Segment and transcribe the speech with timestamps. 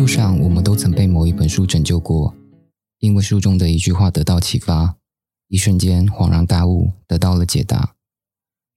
[0.00, 2.34] 路上，我们都曾被某一本书拯救过，
[3.00, 4.96] 因为书中的一句话得到启发，
[5.48, 7.96] 一瞬间恍然大悟，得到了解答。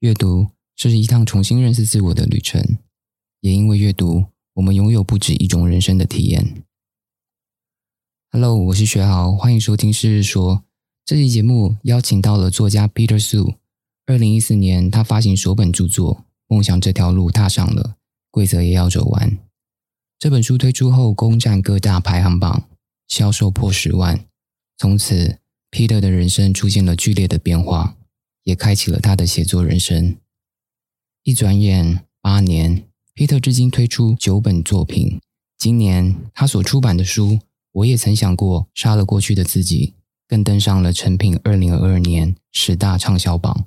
[0.01, 2.77] 阅读是一趟重新认识自我的旅程，
[3.39, 6.65] 也因为阅读，我们拥有不止一种人生的体验。
[8.31, 10.57] Hello，我是学豪，欢迎收听《是日说》。
[11.05, 13.55] 这期节目邀请到了作家 Peter Su。
[14.05, 16.15] 二零一四年，他发行首本著作
[16.47, 17.95] 《梦想这条路踏上了，
[18.29, 19.31] 规则也要走完》。
[20.23, 22.69] 这本书推出后，攻占各大排行榜，
[23.09, 24.25] 销售破十万。
[24.77, 27.97] 从此，Peter 的人生出现了剧烈的变化，
[28.43, 30.15] 也开启了他的写作人生。
[31.23, 35.19] 一转眼八年，Peter 至今推出九本作品。
[35.57, 37.31] 今年，他所出版的书
[37.73, 39.87] 《我也曾想过杀了过去的自己》，
[40.25, 43.65] 更登上了成品二零二二年十大畅销榜。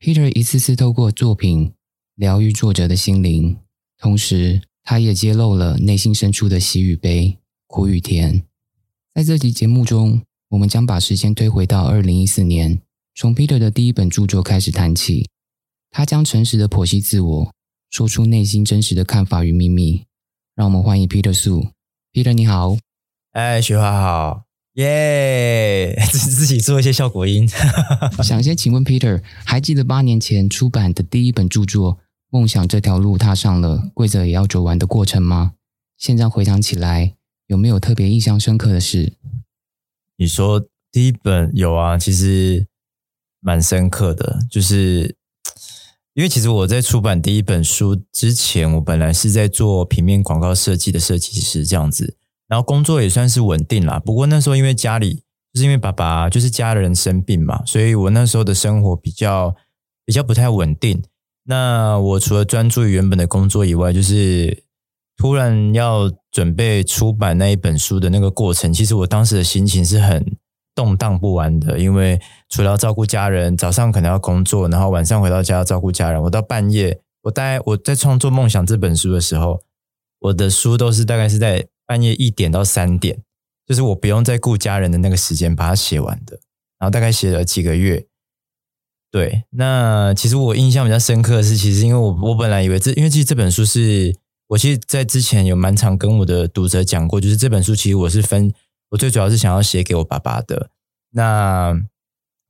[0.00, 1.72] Peter 一次次透过作品
[2.16, 3.58] 疗愈作者的心灵，
[3.96, 4.62] 同时。
[4.88, 8.44] 他也揭露了内心深处的喜与悲、苦与甜。
[9.12, 12.80] 在这集节目中，我们将把时间推回到二零一四年，
[13.16, 15.28] 从 Peter 的第一本著作开始谈起。
[15.90, 17.52] 他将诚实的剖析自我，
[17.90, 20.04] 说出内心真实的看法与秘密。
[20.54, 21.70] 让我们欢迎 Peter Su。
[22.12, 22.76] Peter 你好，
[23.32, 25.96] 哎，雪花好，耶！
[26.12, 27.48] 自自己做一些效果音。
[28.22, 31.98] 想先请问 Peter，还记得八年前出版的第一本著作？
[32.36, 35.54] 梦想这条路踏上了，跪着也要走完的过程吗？
[35.96, 37.14] 现在回想起来，
[37.46, 39.14] 有没有特别印象深刻的事？
[40.18, 42.66] 你说第一本有啊，其实
[43.40, 45.16] 蛮深刻的，就是
[46.12, 53.98] 因为其实我在出版第一本书之前，我本来是在做平面广告设计的设计师这样子，然后工作也算是稳定啦。
[53.98, 55.22] 不过那时候因为家里
[55.54, 59.56] 就是因为爸爸就是家人生病嘛，所以我那时候的生活比较
[60.04, 61.02] 比较不太稳定。
[61.48, 64.64] 那我除了专注于原本的工作以外，就是
[65.16, 70.36] 突然要准备出版那一本书的那个过程，其实我当时的心情是很
[70.74, 71.78] 动荡不安的。
[71.78, 76.20] 因为除了要照顾家人，早上可能要工作，然后晚上回到家要照顾家人。
[76.20, 79.62] 我到半夜，我大概我在创作《梦想》这本书的时候，
[80.18, 83.22] 我的书都是大概是在半夜一点到三点，
[83.64, 86.40] 就是我不用再顾家人的那个时间把它写完的。
[86.80, 88.04] 然后大概写了几个月。
[89.16, 94.14] 对，那其实我印象比较深刻的是，其实因为我我本来以为这，因为其实这本书是
[94.48, 98.52] 我其实，在之前有蛮常跟我的读者讲过，就是这本书其实我是分，
[98.90, 100.68] 我最主要是想要写给我爸爸的。
[101.12, 101.74] 那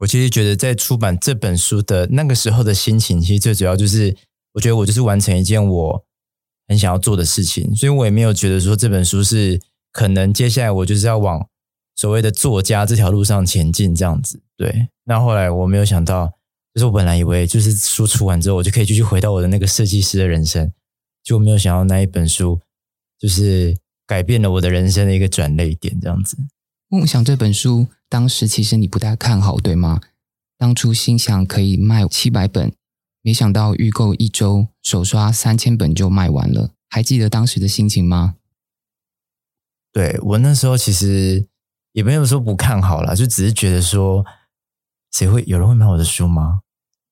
[0.00, 4.16] 我其实觉得在出版这本书的那个时候的心情，其实最主要就是，
[4.54, 6.04] 我觉得我就是完成一件我
[6.66, 9.60] 很想要做的事情，所以我也没有觉得说这本书是
[9.92, 11.46] 可能接下来我就是要往
[11.94, 14.42] 所谓的作家这条路上前进这样子。
[14.56, 16.32] 对，那后来我没有想到。
[16.76, 20.70] 就是我本来以为，就是书出完之后，我就可以继续回到我的那个设计师的人生，
[21.22, 22.60] 就没有想到那一本书
[23.18, 23.74] 就是
[24.06, 26.36] 改变了我的人生的一个转泪点，这样子。
[26.88, 30.02] 梦想这本书，当时其实你不太看好，对吗？
[30.58, 32.70] 当初心想可以卖七百本，
[33.22, 38.34] 没想到预购一周首刷三千本就卖完了，还记得当时的心情吗？
[39.94, 41.48] 对我那时候其实
[41.92, 44.26] 也没有说不看好了，就只是觉得说，
[45.10, 46.60] 谁会有人会买我的书吗？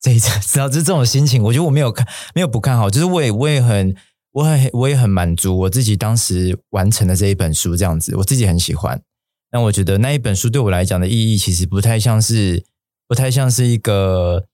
[0.05, 3.97] 这一次， 只要是这种心情，我觉得我没有看，没有不看好，就是我也我也很，
[4.33, 9.01] 我很我也很满足我自己当时完成的这一本书，这样子，我自己很喜欢。
[9.51, 12.67] 那我觉得那一本书对我来讲的意义，其实不太像是，
[13.09, 14.45] 不太像是一个，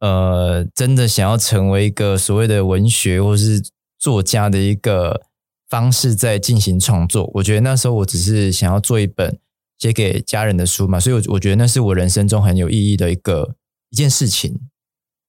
[0.00, 3.62] 呃，真的想要成为一个所谓的文学或是
[3.98, 5.20] 作家的一个
[5.68, 7.30] 方式在进行创作。
[7.34, 9.38] 我觉得那时候我只是想要做一本
[9.78, 13.56] 写给家人的书嘛，所以，我我觉得那是我人生中很有意义的一个
[13.90, 14.58] 一件事情。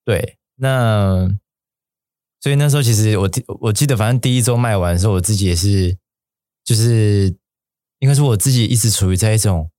[0.10, 1.30] 对，那
[2.42, 3.30] 所以那时候其实我
[3.62, 5.96] 我记得，反正第一周卖完的时候，我自己也是，
[6.66, 7.32] 就是
[8.00, 9.70] 应该是我自己一直处于在一种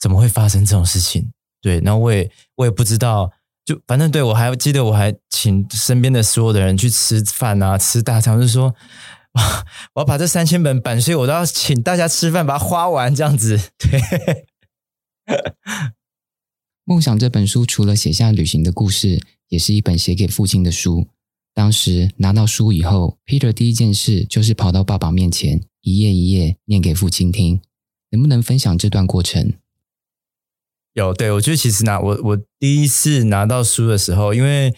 [0.00, 1.30] 怎么会发生这种事情？
[1.60, 3.32] 对，然后我也我也不知道，
[3.66, 8.74] 就反正对我还记得，我还请身边的所有的人去吃饭啊，吃大餐，就是说
[9.92, 13.60] 我要把这三千本版税，我都要请大家吃饭，把它花完这样子。
[13.76, 14.00] 对。
[16.86, 21.08] 梦想这本书除了写下旅行的故事，也是一本写给父亲的书。
[21.54, 27.62] 当时拿到书以后，Peter 第一件事就是跑到爸爸面前，一页一页念给父亲听。
[28.10, 29.54] 能不能分享这段过程？
[30.92, 34.74] 有，对我觉得其实拿我我第一次拿到书的时候，因为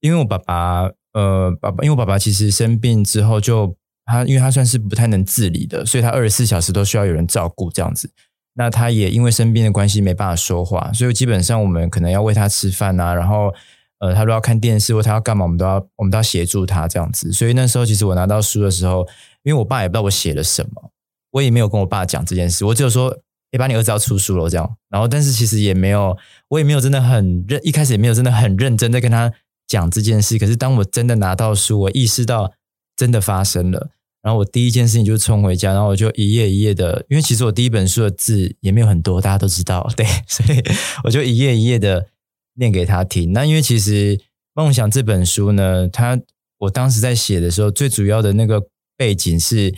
[0.00, 8.10] 因为我爸爸呃爸爸，因为我爸爸其实生病之后就他，因为他算是不太能自理的，所以他二十四小时都需要有人照顾这样子。
[8.58, 13.54] 那他也因为生病的关系没办法说话，所以基本上我们可能要喂他吃饭啊，然后
[14.00, 17.32] 呃，他如果要看电视或他要干嘛，我们都要我们都要协助他这样子。
[17.32, 19.06] 所以那时候其实我拿到书的时候，
[19.44, 20.90] 因为我爸也不知道我写了什么，
[21.30, 23.16] 我也没有跟我爸讲这件事，我只有说，
[23.52, 24.76] 哎，把你儿子要出书了这样。
[24.90, 26.16] 然后，但是其实也没有，
[26.48, 29.32] 我也没有真的很认，一开始也没有真的很认真在跟他
[29.68, 30.36] 讲这件事。
[30.36, 32.52] 可是当我真的拿到书，我意识到
[32.96, 33.90] 真的发生了。
[34.22, 40.62] 然后我第一件事情就是冲回家，然后我就一页一页的，因为其实我第一本书的字也没有很多，大家都知道， 对，所以
[41.04, 42.08] 我就一页一页的
[42.54, 43.32] 念给他听。
[43.32, 44.20] 那因为其实
[44.54, 46.20] 梦想这本书呢，它
[46.58, 48.66] 我当时在写的时候，最主要的那个
[48.96, 49.72] 背景是，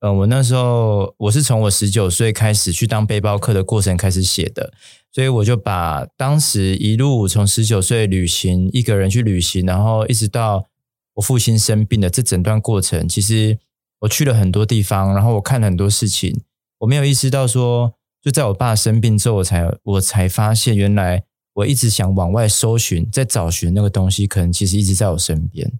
[0.00, 4.72] 呃，我那时候我是从我十九岁开始去当背包客的过程开始写的，
[5.12, 10.66] 所以我就把当时一路从十九岁旅行，一个人去旅行，然后一直到
[11.16, 13.58] 我父亲生病的这整段过程，其实。
[14.00, 16.42] 我去了很多地方，然后我看了很多事情，
[16.80, 21.24] 我没有意识到说，就在我爸生病之后，我才我才发现，原来
[21.54, 25.72] 我一直想往外搜寻，在找寻那个东西，可能其实一直在我身边。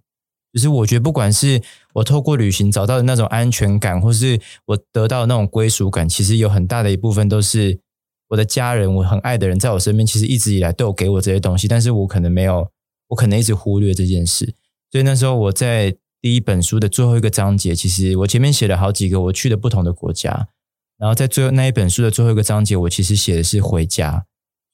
[0.51, 1.61] 就是我觉得，不管是
[1.93, 7.79] 我透过旅行找到的那种安全感，或是我得到的那种归属感，其实有很大的一部分都是
[8.29, 12.67] 我的家人，我很爱的人在我身边，其实一直以来都有给我这些东西，但是我可能没有，
[13.09, 14.55] 我可能一直忽略这件事。
[14.91, 15.97] 所以那时候我在。
[16.19, 20.47] 第一本书的最后一个章节，其实我前面写了好几个我去的不同的国家，
[20.97, 24.25] 然后在最后那一本书的最后一个章节，我其实写的是回家，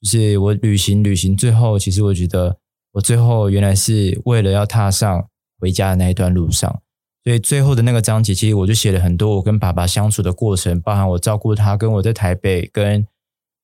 [0.01, 2.57] 就是我旅行旅行最后，其实我觉得
[2.94, 5.27] 我最后原来是为了要踏上
[5.60, 6.81] 回家的那一段路上，
[7.25, 13.06] 所以最后的那个章节，其实我就写了很多我跟爸爸相处的过程，包含我照顾他，跟我在台北，跟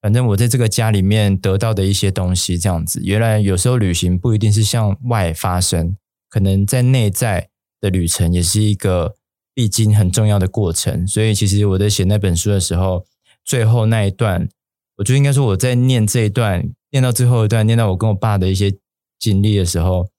[0.01, 3.01] 反正我在这个家里面得到的一些东西，这样子。
[3.03, 5.95] 原来有时候旅行不一定是向外发生，
[6.29, 7.49] 可能在内在。
[7.81, 9.15] 的旅程也是一个
[9.53, 13.05] 必经很重要的过程，所以其实我在写那本书的时候，
[13.45, 14.49] 最后那一段，
[14.97, 18.77] 我就应该说我在念这一段，念到最后一段，念到我跟我爸的一些
[19.17, 20.09] 经历的时候，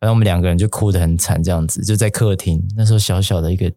[0.00, 3.72] 然后我们两个人就哭得很惨，这样子就在客厅，那时候小小的一个，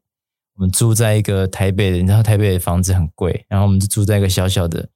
[0.55, 4.89] 我们住在一个台北的，你知道台北的房子很贵，然后我们就住在一个小小的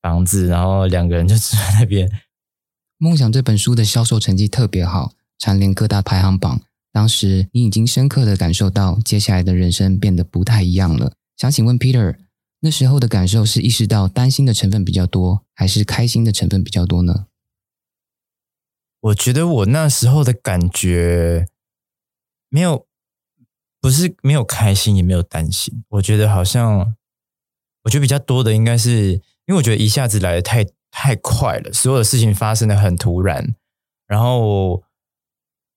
[0.00, 2.10] 房子，然后两个人就住在那边。
[2.96, 6.60] 梦想这本书的销售成绩特别好，蝉联各大排行榜。
[6.92, 11.12] 当时你已经深刻的感受到接下来的人生变得不太一样了。
[11.36, 12.16] 想请问 Peter，
[12.60, 17.26] 那时候的感受是意识到担心的成分比较多，还是开心的成分比较多呢？
[19.00, 21.48] 我觉得我那时候的感觉
[22.48, 22.86] 没有，
[23.80, 25.82] 不是没有开心，也没有担心。
[25.88, 26.94] 我觉得好像，
[27.82, 29.14] 我觉得比较多的应该是，
[29.46, 33.56] 因为我觉得一下子来的太太快了，所有的事情发生的很突然，
[34.06, 34.83] 然后。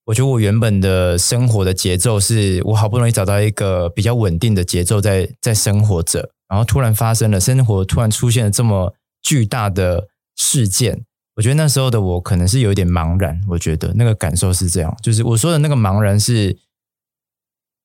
[0.07, 10.07] 我觉得我原本的生活的节奏是我好不容易找到一个比较稳定的节奏在在生活着，然后突然发生了生活突然出现了这么巨大的
[10.37, 11.03] 事件，
[11.35, 13.41] 我觉得那时候的我可能是有一点茫然。
[13.49, 16.57] 我觉得那个感受是这样，就是我说的那个茫然是，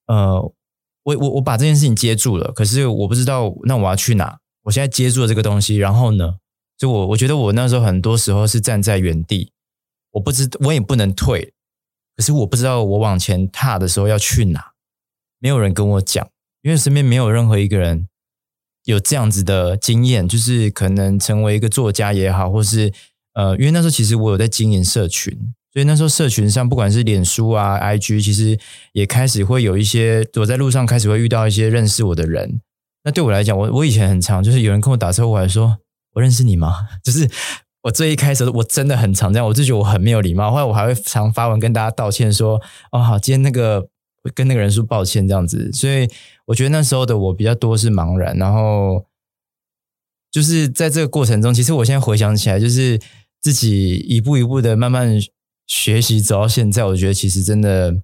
[0.06, 0.40] 呃，
[1.02, 4.38] 我我我把这件事情接住了，可是我不知道那我要去哪。
[4.62, 6.34] 我现在接住了这个东西，然后呢，
[6.78, 9.50] 就我我觉得我那时候很多时候是站在原地，
[10.12, 11.52] 我不知我也不能退。
[12.16, 14.72] 可是我不知道我往前踏的时候要去哪，
[15.38, 16.28] 没有人跟我讲，
[16.62, 18.06] 因为身边没有任何一个人
[18.84, 22.92] 有这样子的经验，就是可能成为一个作家也好，或是
[23.34, 25.32] 呃，因为那时候其实我有在经营社群，
[25.72, 28.58] 所以那时候社群上不管是脸书啊、IG，其实
[28.92, 32.60] 也开始会有一些我在路上开始会遇到一些认识我的人。
[33.04, 35.78] 那对我来讲，我我以前很常就是有人跟我打车，我还说
[36.12, 36.88] 我认识你吗？
[37.02, 37.28] 就是。
[37.82, 40.50] 我最一开始我真的很常这样，我就觉得我很没有礼貌。
[40.50, 42.60] 后来我还会常发文跟大家道歉，说
[42.92, 43.88] ：“哦，好，今天那个
[44.34, 46.08] 跟那个人说抱歉这样子。”所以
[46.46, 49.04] 我觉得那时候的我比较多是茫然，然后
[50.30, 53.00] 就是在这个过程中，其实我现在回想起来，就是
[53.40, 55.20] 自己一步一步的慢慢
[55.66, 57.96] 学习走到现在，我觉得其实真的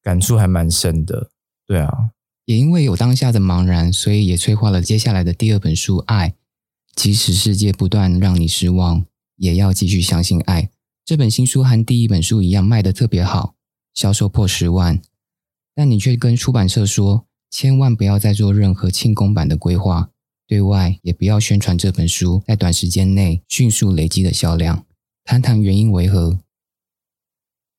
[0.00, 1.30] 感触还蛮深的。
[1.66, 2.10] 对啊，
[2.44, 6.28] 也因为有当下的茫然，所以也催化了接下来的第二本书《爱》。
[6.96, 9.04] 即使世界不断让你失望，
[9.36, 10.70] 也要继续相信爱。
[11.04, 13.54] 这本新书和第一本书一样卖的特别好，
[13.94, 15.00] 销售破十万。
[15.74, 20.08] 但你却跟出版社说，千万不要再做任何庆功版的规划，
[20.48, 24.84] 对外也不要宣传这本书在短时间内迅速累积的销量。
[25.22, 26.40] 谈谈原因为何？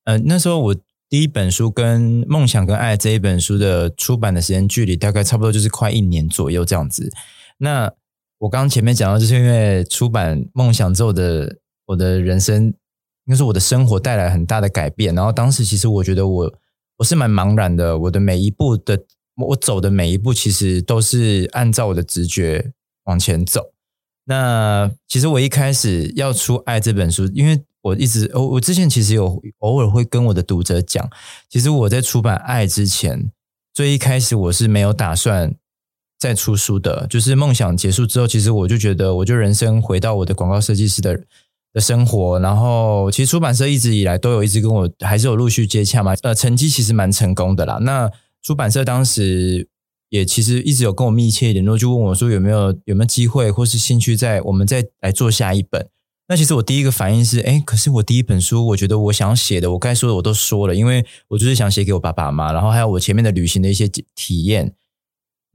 [0.03, 0.75] 呃，那时候我
[1.09, 7.11] 第一本书跟《梦想跟爱》这一本书的出版的时间距离大概差不多就是快一年左右这样子。
[7.57, 7.91] 那
[8.39, 12.73] 我刚刚前面讲到，就是因为出版《梦想》之后的我的人生，应
[13.27, 15.15] 该是我的生活带来很大的改变。
[15.15, 16.53] 然后当时其实我觉得我
[16.97, 18.99] 我是蛮茫然的，我的每一步的
[19.35, 22.73] 我走的每一步，其实都是按照我的直觉
[23.05, 23.73] 往前走。
[24.25, 31.09] 那其实我一开始要出《爱》这本书，因为我一直我我之前其实有偶尔会跟我的读者讲，
[31.49, 33.31] 其实我在出版《爱》之前。
[33.73, 35.53] 最一开始我是没有打算
[36.19, 41.19] 再出书的，就是梦想结束之后，其实我就觉得，我就人生回到我的广告设计师的
[41.73, 42.39] 的生活。
[42.39, 47.77] 然后，其实出版社一直以来都有一直跟我还是有陆续接洽嘛，呃，成绩其实蛮成功的啦。
[47.81, 48.09] 那
[48.41, 49.67] 出版社当时
[50.09, 55.87] 也其实一直有跟我密切联络，就问我说有没有有没有机会或是兴趣在我们再来做下一本。
[56.29, 64.73] 那其实我第一个反应是，哎，可是我第一本书，我觉得我想写的，我该说的我都说了，因为我就是想写给我爸爸妈妈，然后还有我前面的旅行的一些体验。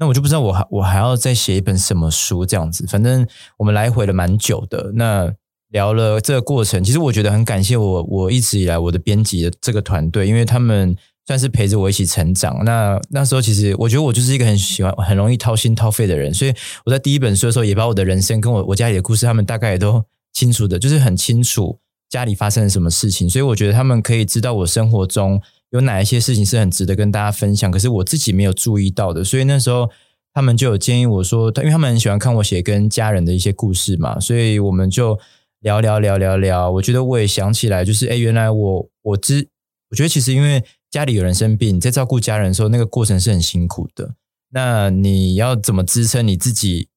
[0.02, 2.84] 那我就不知道我还我还要再写一本什么书这样子。
[2.88, 3.24] 反正
[3.56, 5.32] 我们来回了蛮久的，那
[5.68, 12.64] 聊了这个过程，其实我觉得很感谢我我一直以来我的编辑的这个团队，因为他们算是陪着我一起成长。
[12.64, 16.52] 那那时候其实我觉得我就是一个很喜欢很容易掏心掏肺的人，所以
[16.84, 20.04] 我在第一本书的时候也把我的人生跟我我家里的故事，他们大概也都。
[20.34, 21.78] 清楚的，就是很清楚
[22.08, 25.38] 家里发生了什么事情，所以我觉得他们可以知道我生活中
[25.72, 29.22] 有哪一些事情是很值得跟大家分享，可是我自己没有注意到的。
[29.22, 29.90] 所以那时候
[30.32, 35.18] 他们就有建议我说，因为他们很喜欢看我写跟家人的一些故事嘛，所以我们就
[35.60, 36.70] 聊聊聊聊聊。
[36.70, 39.48] 我觉得我也想起来，就是哎，原来我我知，
[39.90, 44.14] 我觉得其实因为家里有人生病，在照顾家人的时候，那个过程是很辛苦的。
[44.50, 46.88] 那你要怎么支撑你自己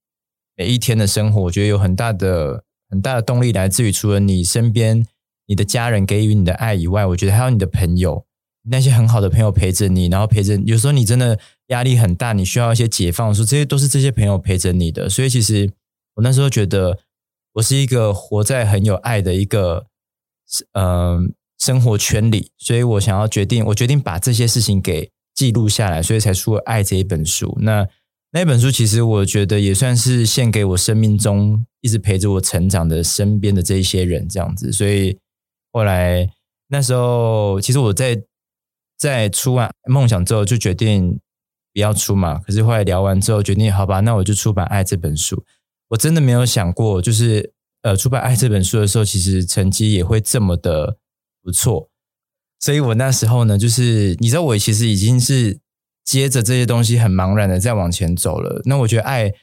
[0.56, 1.42] 每一天的生活？
[1.44, 2.64] 我觉得有很大的。
[2.88, 5.06] 很大的动力来自于除了你身边
[5.48, 8.24] 你的家人给予你的爱以外，我觉得还有你的朋友，
[8.68, 15.10] 那些很好的朋友陪着你，然后陪着有时候你真的压力很大，你需要一些解放，说这些都是这些朋友陪着你的。
[15.10, 15.72] 所以其实
[16.16, 17.00] 我那时候觉得
[17.54, 19.86] 我是一个活在很有爱的一个
[20.74, 27.58] 嗯生活圈里，所以我想要决定，我决定把这些事情给记录下来，所以才出了《爱》这一本书。
[27.62, 27.88] 那
[28.32, 35.18] 那本书其实我觉得也算是献给我生命中一直陪着我成长的身边的这一些人这样子，所以
[35.72, 36.30] 后来
[36.68, 38.22] 那时候其实我在
[38.98, 41.20] 在出完梦想之后就决定
[41.74, 45.44] 不要出嘛，可是后来聊完之后决定好吧，那我就出版爱这本书。
[45.90, 50.98] 我真的没有想过，就是呃出版爱这本书的时候，其实成绩也会这么的
[51.42, 51.90] 不错，
[52.60, 55.60] 所以我那时候呢，就是你知道我其实已经是。
[56.06, 59.34] 接着这些东西很茫然的在往前走了，那我觉得爱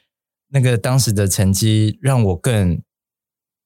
[0.50, 2.80] 那个当时的成绩让我更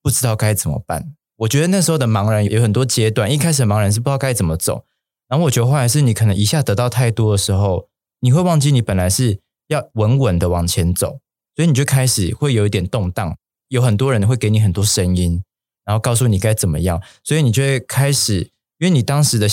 [0.03, 1.13] 不知道该怎么办。
[1.37, 4.87] 我觉得那时候的茫然有很多阶段，一开始茫然是不知道该怎么走，
[5.29, 7.89] 然后我觉得后来是你可能一下得到太多的时候，
[8.21, 11.21] 你会忘记你本来是要稳稳的往前走，
[11.55, 13.37] 所以你就开始会有一点动荡，
[13.69, 15.43] 有很多人会给你很多声音，
[15.85, 18.41] 然后告诉你该怎么样，所以你就会开始，
[18.79, 19.49] 因为你当时的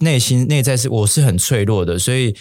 [0.00, 2.36] 内心内在是我是很脆弱的，所以。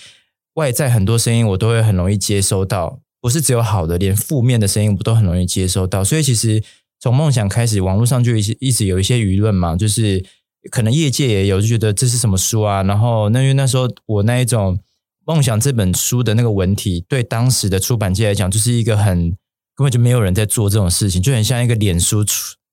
[0.57, 6.03] 外在很多声音，我都会很容易接收到，不是只有好的，连负面的声音我都很容易接收到。
[6.03, 6.63] 所以其实
[6.99, 10.25] 从梦想开始，网络上就一一直有一些舆论嘛，就是
[10.69, 12.83] 可能业界也有，就觉得这是什么书啊？
[12.83, 14.79] 然后那因为那时候我那一种
[15.25, 19.29] 梦想这本书的那个文体，对当时的出版界来讲，就是一个很
[19.75, 22.23] 根本就没有人在做这种事情，就很像一个脸书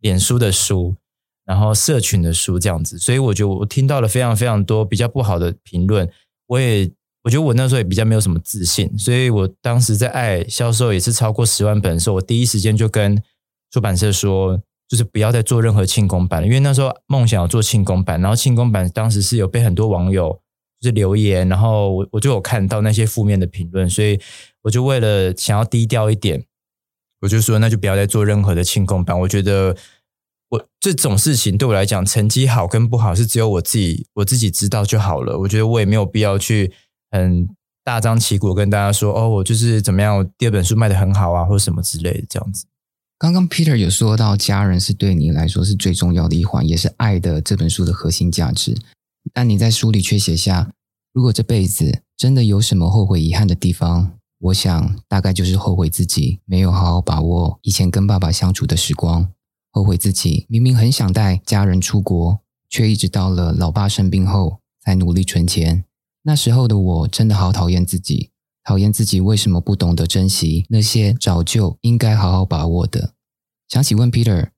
[0.00, 0.94] 脸书的书，
[1.44, 2.98] 然后社群的书这样子。
[2.98, 6.10] 所以我觉得我听到了非常非常多比较不好的评论，
[6.46, 6.90] 我也。
[7.24, 13.18] 我觉得我那时候也比较没有什么自信，所以我当时在爱销售也是超过十万本的时候，我第一时间就跟
[13.70, 20.40] 出版社说，就是不要再做任何庆功版了，因为那时候梦想要做庆功版，然后庆功版当时是有被很多网友
[20.80, 24.20] 就是留言，然后我我就有看到那些负面的评论，所以
[24.62, 26.44] 我就为了想要低调一点，
[27.20, 29.18] 我就说那就不要再做任何的庆功版。
[29.20, 29.76] 我觉得
[30.50, 35.38] 我这种事情对我来讲，成绩好跟不好是只有我自己我自己知道就好了。
[35.40, 36.72] 我觉得我也没有必要去。
[37.14, 37.48] 很
[37.84, 42.66] 大张旗鼓跟大家说哦，我就是怎么样，第二本书卖的很好啊，或者什么之类的这样子。
[43.16, 48.76] 刚刚 Peter 有说到，家人是对你来说是最重要的一环，也是爱的这本书的核心价值。
[49.33, 50.73] 但你在书里却写下，
[51.12, 59.30] 如果这辈子真的有什么后悔遗憾的地方，我想大概就是后悔自己没有好好把握以前跟爸爸相处的时光，
[59.71, 65.85] 后悔自己明明很想带家人出国，却一直到了老爸生病后才努力存钱。
[66.25, 68.30] 那时候的我真的好讨厌自己，
[68.64, 73.12] 讨厌自己为什么不懂得珍惜那些早就应该好好把握的。
[73.68, 74.49] 想起问 Peter，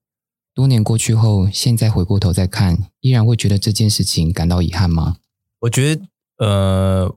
[0.55, 5.17] 多年过去后，现在回过头再看，依然会觉得这件事情感到遗憾吗？
[5.61, 6.03] 我觉得，
[6.39, 7.17] 呃，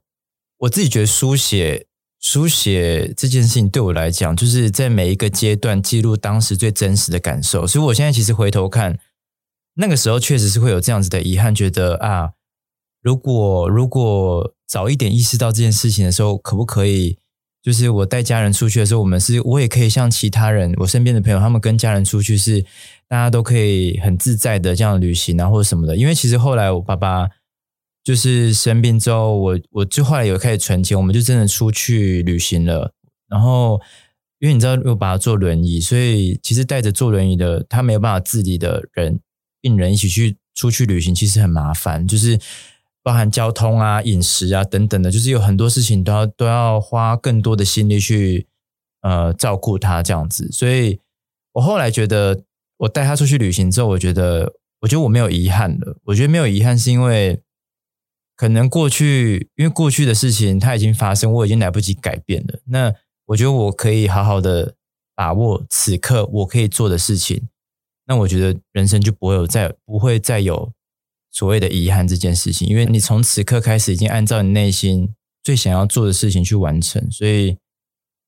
[0.58, 1.88] 我自己觉得书写
[2.20, 7.68] 书写这件事情对我来讲，就是在每一个阶段记录当时最真实的感受。
[7.68, 9.00] 所以我现在其实回头看，
[9.76, 12.32] 那个时候确实是会有这样子的遗憾，觉得啊。
[13.02, 17.18] 如果如果早一点意识到这件事情的时候，可不可以？
[17.62, 22.62] 就是我带家人出去的时候，我们是，我也可以像其他人，我身边的朋友，他们跟家人出去是，
[23.08, 25.98] 大家都可以很自在的这样旅行啊，或者什么的。
[25.98, 27.28] 因为其实后来我爸爸
[28.02, 32.94] 就是生病之后，我我就后来有开始存钱，我们就真的出去旅行了。
[33.28, 33.82] 然后，
[34.40, 39.20] 因为你知道，我把他坐轮椅，所以其实带着坐轮椅的他没有办法自理的人，
[39.60, 42.40] 病人一起去出去旅行，其实很麻烦，就是
[43.04, 48.48] 包含交通啊、饮食啊等等的，就是有很多事情都要都要花更多的心力去
[49.02, 50.52] 呃照顾他这样子。
[50.52, 51.00] 所以
[51.54, 52.44] 我后来觉得，
[52.78, 55.98] 我带他出去旅行之后，我觉得，我觉得我没有遗憾了。
[56.06, 57.42] 我觉得没有遗憾是因为。
[58.36, 62.58] 可能过去，因为过去的事情它已经发生，我已经来不及改变了。
[62.68, 64.76] 那我觉得我可以好好的
[65.14, 67.50] 把握此刻我可以做的事情。
[68.06, 70.72] 那我觉得人生就不会有再不会再有
[71.32, 77.10] 所谓的遗憾这件事情，因为你从此刻开始已经按照你内心最想要做的事情去完成。
[77.12, 77.58] 所以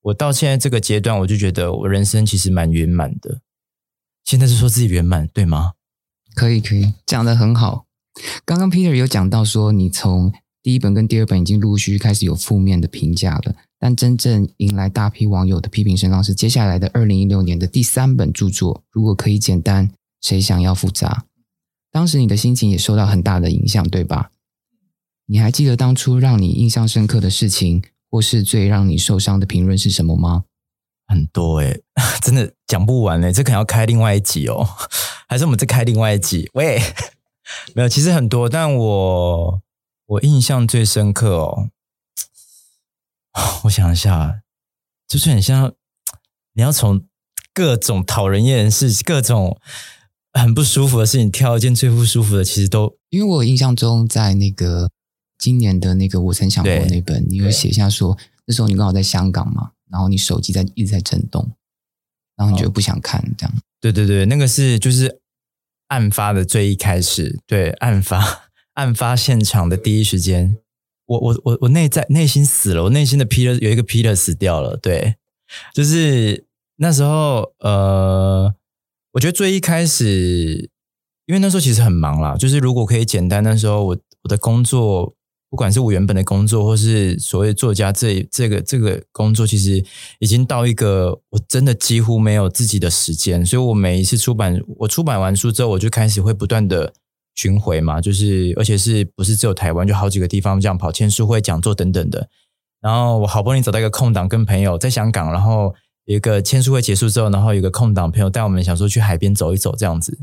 [0.01, 3.41] 我到现在这个阶段，我就觉得我人生其实蛮圆满的。
[4.23, 5.73] 现在是说自己圆满，对吗？
[6.35, 7.85] 可以，可以，讲的很好。
[8.45, 10.31] 刚刚 Peter 有讲到说，你从
[10.61, 18.83] 第一本跟第二本已经陆续开始有负面的评价了，但真正迎来大批网友的批评声浪是接下来的二零一六年的第三本著作。
[18.91, 19.91] 如果可以简单，
[20.21, 21.25] 谁想要复杂？
[21.91, 24.31] 当时你的心情也受到很大的影响，对吧？
[25.25, 30.45] 你还记得当初让你印象深刻的事情，或是最让你受伤的评论是什么吗？
[31.07, 31.83] 很多诶，
[32.23, 34.67] 真的讲不完诶，这可能要开另外一集哦，
[35.27, 36.49] 还是我们再开另外一集？
[36.53, 36.81] 喂。
[37.75, 39.61] 没有，其实很多，但我
[40.05, 41.69] 我印象最深刻哦。
[43.65, 44.41] 我想一下，
[45.05, 45.73] 就是很像
[46.53, 47.03] 你要从
[47.53, 49.59] 各种讨人厌的事、各种
[50.33, 54.89] 很不舒服的事情挑一件最不舒服的，其实都因为我印象中在那个
[55.37, 61.51] 今年的那个我曾想过那本，你有写下说那时候你刚好在香港嘛，然后你手机在一直在震动，
[62.35, 63.55] 然后你就不想看这样。
[63.79, 65.19] 对对对，那个是就是。
[65.91, 68.43] 案发的最一开始，对案发
[68.75, 70.57] 案发现场的第一时间，
[71.05, 75.17] 我我我我内在内心死了，我内心的 Peter 有一个 Peter 死掉了，对，
[75.73, 76.45] 就是
[76.77, 78.55] 那时候，呃，
[79.13, 80.69] 我觉得最一开始，
[81.25, 85.15] 因为那时候其实很忙啦，就是如果可以简单，那时候我我的工作。
[85.51, 89.83] 不管是我原本的工作，或是所谓作家这这个这个工作，其实
[90.19, 93.45] 已经到一个我真的几乎没有自己的时间。
[93.45, 96.93] 所以我每一次出版，我出版完书之后，我就开始会不断的
[97.35, 102.29] 巡回嘛，就是而且是不是只有台湾，就好几个地方这样跑签书会、讲座等等的。
[102.79, 105.75] 然后我好不容易找到一个空档，跟朋友在香港，然后
[106.11, 110.19] 一个签书会结束之后，然后有个空档，朋友带我们想说去海边走一走，这样子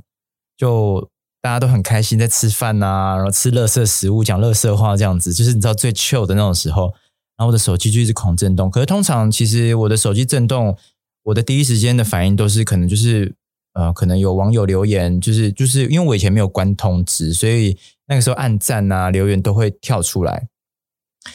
[0.56, 1.08] 就。
[1.40, 6.86] 大家都很开心在吃饭呐，然后吃乐色食物，讲乐色话这样子，就是你知道最 chill 的那种时候。
[7.36, 8.68] 然后我的手机就一直狂震动。
[8.68, 10.76] 可是通常其实我的手机震动，
[11.22, 13.32] 我的第一时间的反应都是可能就是
[13.74, 20.48] 呃，可能有网友留言，就是就是因为我以前没有关通知，所以那个时候按赞啊留言都会跳出来。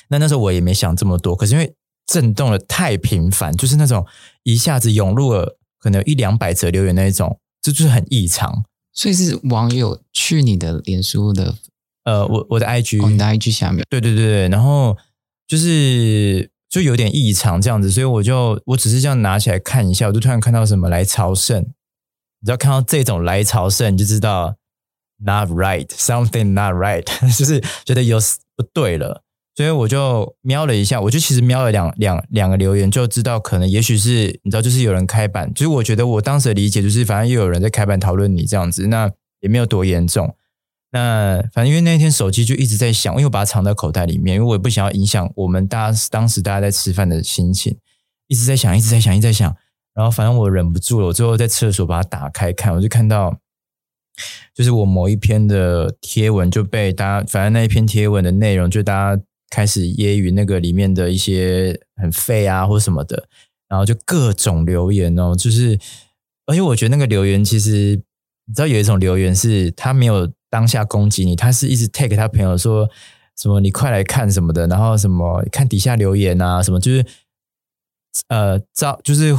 [0.09, 1.73] 那那时候我也没想这么多，可是因为
[2.05, 4.05] 震动的太频繁，就是那种
[4.43, 8.63] 一下子涌入了可能一两百则留言那一种，这就是很异常。
[8.93, 11.55] 所以是网友去你的脸书的，
[12.03, 14.95] 呃，我我的 IG，你的 IG 下面，对对对对，然后
[15.47, 24.57] 就是就有点异常这样子，所以我就我只是这样拿起来看一下，我就突然看到什么来朝圣，你知道看到这种来朝圣，你就知道
[25.17, 27.03] not right，something not right，
[27.35, 28.19] 就是觉得有
[28.55, 29.22] 不对了。
[29.55, 35.53] 所以我就瞄了一下，我就其实瞄了两两两个留言，就知道可能也许是你知道，就是有人开版。
[35.53, 39.11] 就是我觉得我当时的理解就是，反正又有人在开版讨论你这样子，那
[39.41, 40.35] 也没有多严重。
[40.91, 47.77] 那反正因为那天手机就一直在响，因为我把它藏在口袋里面，因为我也不想要影响我们大家当时大家在吃饭的心情，
[48.27, 49.55] 一直在响，一直在响，一直在响。
[49.93, 53.37] 然后反正我忍不住了，我最后在厕所把它打开看，我就看到，
[54.55, 59.21] 就是我某一篇的贴文就被大家，反正那一篇贴文的内容就大家。
[59.53, 63.29] 开始揶揄那个里面的一些很废啊或什么的，
[63.69, 65.79] 然后就各种留言哦，就是
[66.47, 68.01] 而且我觉得那个留言其实
[68.47, 72.89] 你知道有一种留言是他没有当下攻击你，他是一直 take 他朋友说
[73.37, 77.05] 什么你快来看什么的，然后什么看底下留言啊什么，就是
[78.29, 79.35] 呃招就是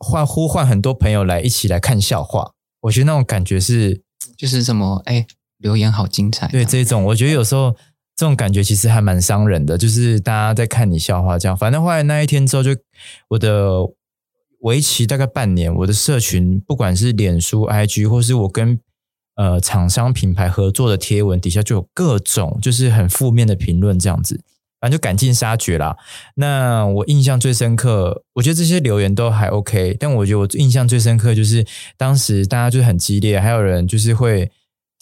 [0.00, 4.00] 唤呼唤很多朋友来一起来看笑话，我觉得那种感觉是
[4.38, 5.26] 就是什么哎
[5.58, 7.76] 留言好精彩，对这种我觉得有时候。
[8.16, 11.56] 这种感觉其实还蛮伤人的，就是大家在看你笑话这样。
[11.56, 12.70] 反正后来那一天之后，就
[13.28, 13.80] 我的
[14.60, 18.78] 为期大概半年，我的社群不管是脸书、IG，或是我跟
[19.34, 24.40] 呃厂商品牌合作的贴文底下，就有各种就是很负面的评论这样子，
[24.80, 25.96] 反正就赶尽杀绝啦。
[26.36, 34.52] 那我印象最深刻，我觉得这些留言都还 OK，但我觉得我印象最深刻就是当时大家就很激烈，还有人就是会。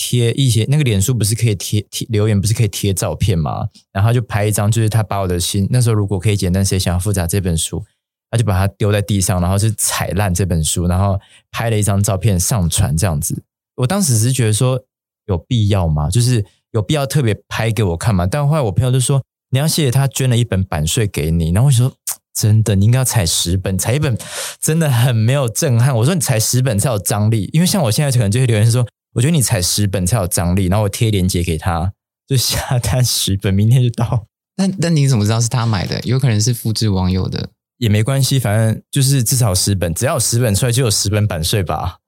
[0.04, 3.68] 贴一些那个脸书不是可以贴贴留言，不是可以贴照片吗？
[3.92, 7.84] 然后就拍一张，就是他把我的心那时候如果可以简单，谁想要复杂这本书，
[8.28, 11.20] 他就把它丢在地上，然后是踩烂这本书，然后
[11.52, 13.44] 拍了一张照片上传这样子。
[13.76, 14.82] 我当时只是觉得说
[15.26, 16.10] 有必要吗？
[16.10, 18.26] 就是有必要特别拍给我看吗？
[18.26, 21.92] 但后来我朋友就说你要谢谢他捐了一本版税给你，然后我说。
[22.34, 24.16] 真的，你应该要踩十本，踩一本
[24.58, 25.94] 真的很没有震撼。
[25.94, 31.92] 我说你踩十本才有张力，因为像我现在可能就会留言说，我觉得你踩十本才有张力，然后我贴链接给他，
[32.26, 34.26] 就下单十本，明天就到。
[34.56, 36.00] 但但你怎么知道是他买的？
[36.04, 41.98] 有可能是复制网友的，也没关系，反正就是至少十本，只要有十本出来就有十本版税吧。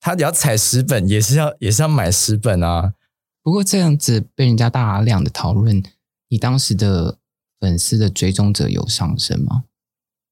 [0.00, 2.94] 他只要踩十本，也是要也是要买十本啊。
[3.42, 5.82] 不过这样子被人家大量的讨论，
[6.28, 7.18] 你当时的。
[7.60, 9.64] 粉丝的追踪者有上升吗？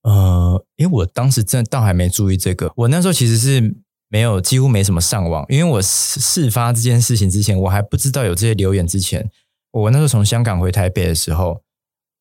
[0.02, 3.74] 呃，因为我当时真的倒还没注意这个，我那时候其实是
[4.08, 8.86] 没有几乎没什么上网，因为我事发这件事情之前，我还不知道有这些留言。
[8.86, 9.30] 之前
[9.72, 11.62] 我那时候从香港回台北的时候，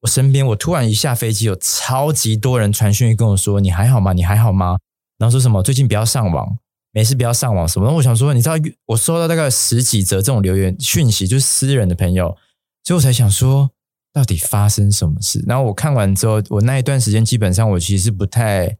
[0.02, 4.14] 我身边我突然一下飞机，有超级多人传讯跟我说：“你还好吗？
[4.14, 4.78] 你还好吗？”
[5.18, 6.58] 然后说什么最近不要上网，
[6.92, 7.92] 没事不要上网什么。
[7.96, 8.56] 我想说，你知道
[8.88, 12.36] 我收到大概十几则这种留言讯息，就是私人的朋友，
[12.84, 13.72] 所以我才想说。
[14.16, 15.44] 到底发生什么事？
[15.46, 18.78] 然后我看完之后，我那一段时间基本上我其实不太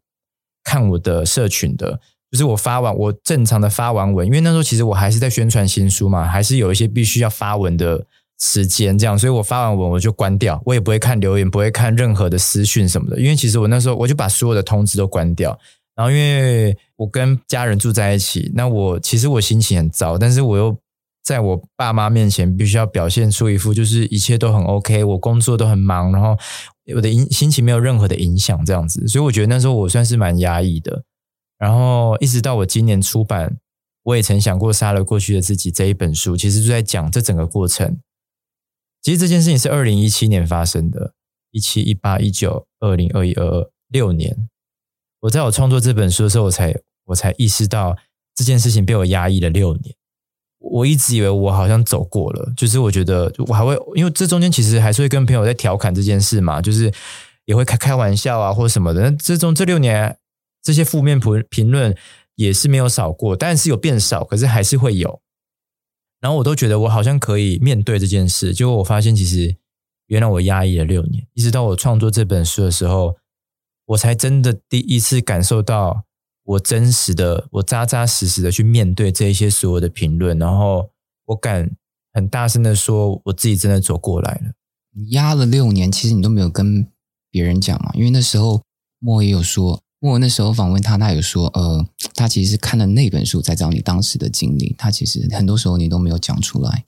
[0.64, 2.00] 看我的社群的，
[2.32, 8.06] 就是我发完我正常的发完文，因为那时候其实我还是在宣传新书嘛，还是有一些必须要发文的
[8.40, 15.58] 时间，这样，所以我发完文我就关掉，我也不会看留言，不会看任何的私讯什么的，因为其实我那时候我就把所有的通知都关掉，
[15.96, 20.78] 然后因为我跟家人住在一起，那我其实我心情很糟，但是我又。
[21.26, 26.38] 在我爸妈面前，必须要表现出一副就是一切都很 OK，我工作都很忙，然后
[26.96, 29.08] 我的影心情没有任何的影响，这样子。
[29.08, 31.02] 所以我觉得那时候我算是蛮压抑的。
[31.66, 33.58] 然后一直到我今年出版，
[34.04, 37.98] 我也曾想过杀了过去的自己这一本书，其实就在讲这整个过程。
[39.02, 41.16] 其实这件事情是二零一七年发生的，
[41.50, 44.48] 一七、一八、一九、二零、二一、二二六年。
[45.22, 46.76] 我在我创作这本书的时候，我才
[47.06, 47.98] 我才意识到
[48.36, 49.96] 这件事情被我压抑了六年。
[50.60, 56.94] 我一直以为我好像走过了，就是我觉得我还会，因为这中间其实还是会跟朋友在调侃这件事嘛，就是
[57.46, 59.12] 也会开开玩笑啊，或什么的。
[59.14, 60.16] 这中这六年
[60.66, 61.96] 这些负面评评论
[62.36, 65.22] 也是没有少过，但是有变少，可是还是会有。
[66.20, 69.56] 然后我都觉得我好像可以面对这件事，结果我发现其实
[70.08, 73.16] 原来我压抑了六年，一直到我创作这本书的时候，
[73.86, 76.04] 我才真的第一次感受到。
[76.48, 80.92] 我真实的，我扎扎实实的去面对这一些所有的评论，然后
[81.26, 81.76] 我敢
[82.14, 84.52] 很大声的说，我自己真的走过来了。
[84.92, 86.88] 你压了六年，其实你都没有跟
[87.32, 87.90] 别人讲嘛？
[87.96, 88.62] 因为那时候
[89.00, 94.76] 莫也有说，我那时候访问他，他有说，呃，他其实是看了那本书才找你当时的经历。
[94.78, 96.84] 他其实很多时候你都没有讲出来。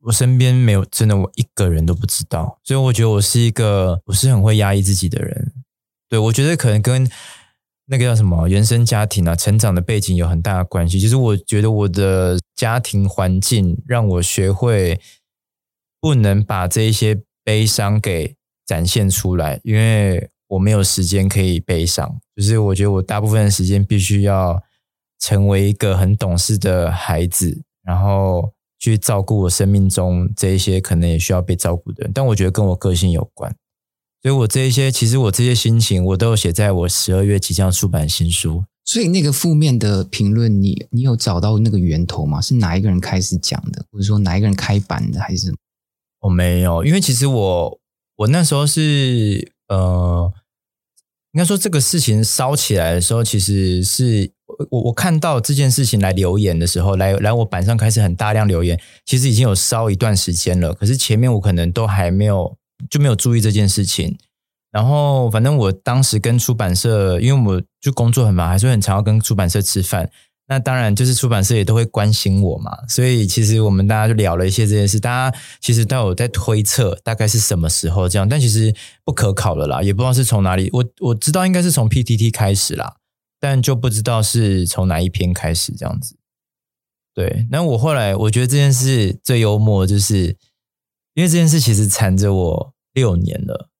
[0.00, 5.52] 我身边没有真的，我一个人都不知道，所以我觉得我是一个不是很会压抑自己的人。
[6.08, 7.10] 对我觉得可能跟。
[7.86, 11.00] 那个叫什么原生家庭啊，成长的背景有很大的关系。
[11.00, 14.98] 就是我觉得我的家庭环境让我学会
[16.00, 22.18] 不能把这一些悲伤给展现出来，因为我没有时间可以悲伤。
[22.36, 24.62] 就是我觉得我大部分的时间必须要
[25.18, 32.12] 成为一个很懂事的孩子，然后去照顾我生命中这一些可能也需要被照顾的人。
[32.12, 33.54] 但我觉得跟我个性有关。
[34.22, 38.64] 所以，我这一些，其实我这些心情，我都有写在我十二月即将出版新书。
[38.84, 42.40] 所以，那个负面的评论，你你有找到那个源头吗？
[42.40, 45.52] 是哪一个人开始讲的，或者说哪一个人开版的，还是？
[46.20, 47.80] 我没有，因为其实我
[48.14, 50.32] 我那时候是呃，
[51.32, 54.30] 应该说这个事情烧起来的时候，其实是
[54.70, 60.72] 我我看到这件事情来留言的时候，来来我板上开始很大量留言，其实已经有烧一段时间了。
[60.72, 62.56] 可是前面我可能都还没有。
[62.90, 64.18] 就没有注意这件事情，
[64.72, 70.10] 然后反正我当时跟出版社，因为我就工作很忙，还是很常要跟出版社吃饭。
[70.46, 75.00] 那当然就是出版社也都会关心我嘛，所以其实我们大家就聊了一些这件事。
[75.00, 78.74] 大家其实都有在推测大概是什么时候这样，但其实
[79.04, 80.68] 不可考了啦，也不知道是从哪里。
[80.72, 82.96] 我我知道应该是从 PTT 开始啦，
[83.40, 86.16] 但就不知道是从哪一篇开始这样子。
[87.14, 90.36] 对，那我后来我觉得这件事最幽默，就是
[91.14, 92.72] 因为这件事其实缠着我。
[92.94, 93.70] 六年了，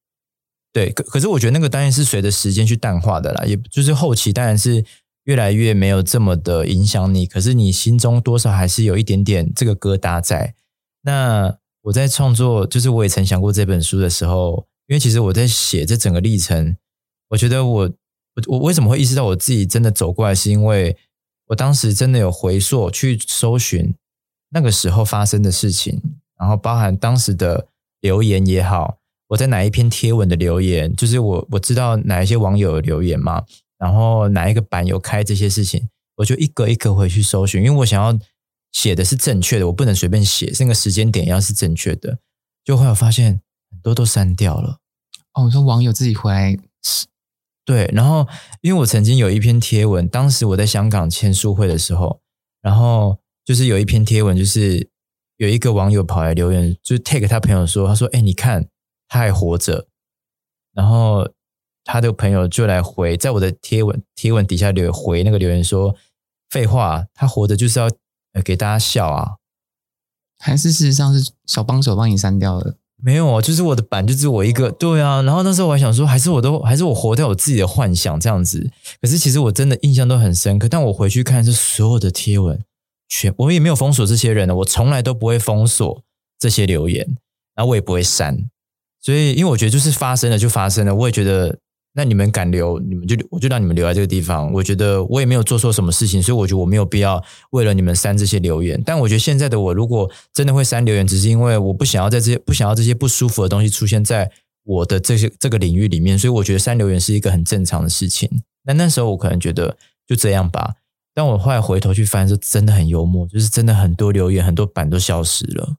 [0.72, 4.82] 对，可可是我觉得那个当然是随着时间去淡化的啦，也就是后期当然是
[5.24, 10.54] 越来越没有这么的影响你，可是你心中多少还是有一点点这个疙瘩在。
[11.02, 16.76] 那我在创作，就是我也曾想过这本书的时候，因为其实我在写这整个历程，
[17.30, 17.90] 我觉得我
[18.34, 20.96] 我我为什么会意识到我自己真的走过来，是因为
[21.48, 23.94] 我当时真的有回溯去搜寻
[24.50, 26.00] 那个时候发生的事情，
[26.38, 27.68] 然后包含当时的
[28.00, 33.44] 留言也好，我在哪一篇贴文的留言，就是我我知道哪一些网友留言嘛，
[33.82, 38.16] 然后哪一个版有开这些事情，我就一个一个回去搜寻，因为我想要
[38.70, 42.20] 写的是正确的，我不能随便写，那个时间点要是正确的，
[42.64, 43.40] 就会有发现
[43.72, 44.78] 很多都删掉了。
[45.32, 46.56] 哦，我说网友自己回来，
[47.64, 48.28] 对，然后
[48.60, 52.20] 因为我曾经有一篇贴文，当时我在香港签书会的时候，
[52.60, 54.88] 然后就是有一篇贴文，就是
[55.38, 58.68] 有一个网友跑来留言，就是 take 他朋友说，他说：“哎，你看
[59.08, 59.88] 他还活着。”
[60.72, 61.28] 然后
[61.84, 65.96] 他的朋友就来回，在我的贴文贴文底下留回那个留言说
[66.48, 67.90] ：“废话，他活着就是要
[68.44, 69.32] 给大家笑啊。”
[70.38, 72.76] 还是事实上是小帮手帮你删掉了。
[73.04, 75.22] 没有啊，就是我的版，就是我一个，对啊。
[75.22, 78.70] 然后那时候我还想说，还是我都还是我活在我自己的幻想这样子。
[79.00, 80.68] 可是其实我真的印象都很深刻。
[80.68, 82.64] 但我回去看，是所有的贴文，
[83.08, 86.02] 全我也没有封锁这些人呢，我从来都不会封锁
[86.38, 87.04] 这些留言，
[87.56, 88.48] 然后我也不会删。
[89.00, 91.58] 所以，因为我觉得就是发生了就发生了，我也觉得。
[91.94, 94.50] 那你们敢留，你们就我就让你们留在这个地方。
[94.52, 98.82] 我觉得我也没有做错什么事情，所以我觉得我没有必要为了你们删这些留言。
[98.84, 104.30] 但我觉得现在的我，如果真的会删留言，只是因为我不想要在这些不想要这些不舒服的东西出现在
[104.64, 108.42] 我的这些这个领域里面，所以我觉得删留言是一个很正常的事情。
[108.64, 109.76] 那那时候我可能觉得
[110.06, 110.76] 就这样吧。
[111.14, 115.76] 但我后来回头去翻，是真的很幽默，就是真的很多留言很多版都消失了，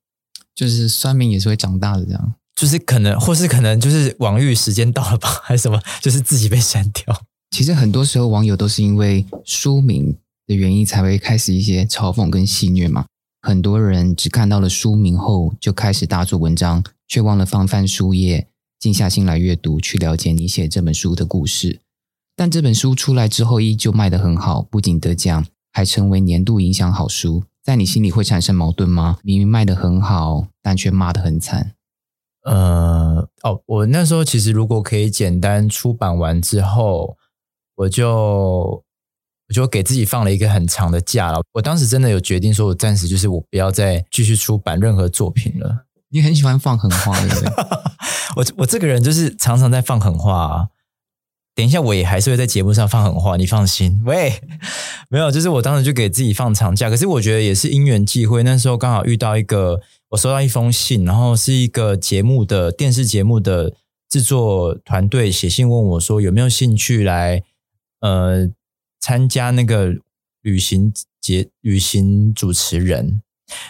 [0.53, 2.35] 就是酸民也是会长大的这样。
[2.55, 5.81] 就是可能，或是可能就是网域时间到了吧， 还是什么？
[6.01, 7.21] 就是自己被删掉。
[7.51, 13.05] 其实很多时候网友都是因为书名的原因才会开始一些嘲讽跟戏谑嘛。
[13.41, 18.47] 很多人只看到了书名后就开始大做文章，却忘了翻翻书页，
[18.79, 21.81] 静下心来阅读，去了解你写这本书的故事。
[22.35, 27.43] 但这本书出来之后依旧卖得很好，不仅得奖，还成为年度影响好书。
[27.61, 29.17] 在你心里会产生矛盾吗？
[29.23, 31.73] 明明卖得很好，但却骂得很惨。
[32.43, 37.15] 呃哦，我那时候其实如果可以简单出版完之后，
[37.75, 38.83] 我就
[39.47, 41.41] 我就给自己放了一个很长的假了。
[41.53, 45.85] 我当时真的有决定说，我暂时就是我不要再继续出版任何作品了。
[46.09, 47.49] 你很喜欢放狠话，对不对？
[48.35, 50.67] 我我这个人就是常常在放狠话。
[51.55, 54.01] 等一下，我也还是会在节目上放狠话，你放心。
[54.05, 54.41] 喂，
[55.09, 59.79] 没有，就是我当时就给自己放长假，可是我觉得也是因缘际会，那时候刚好遇到一个。
[60.13, 63.73] 我收到一封信，然后是一个节目的电视节目的
[64.07, 67.41] 制作团队写信问我说有没有兴趣来
[67.99, 68.47] 呃
[68.99, 69.95] 参加那个
[70.43, 73.21] 旅行节旅行主持人，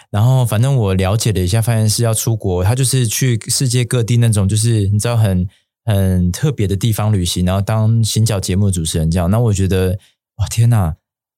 [0.10, 5.48] 然后反正我了解了一下，发现是要出国，他就是去世界各地那种就是你知道很
[5.86, 9.32] 很特别的地方旅行，然后当行脚节目主持人这样。
[9.32, 9.98] 那我觉得
[10.36, 10.94] 哇天哪！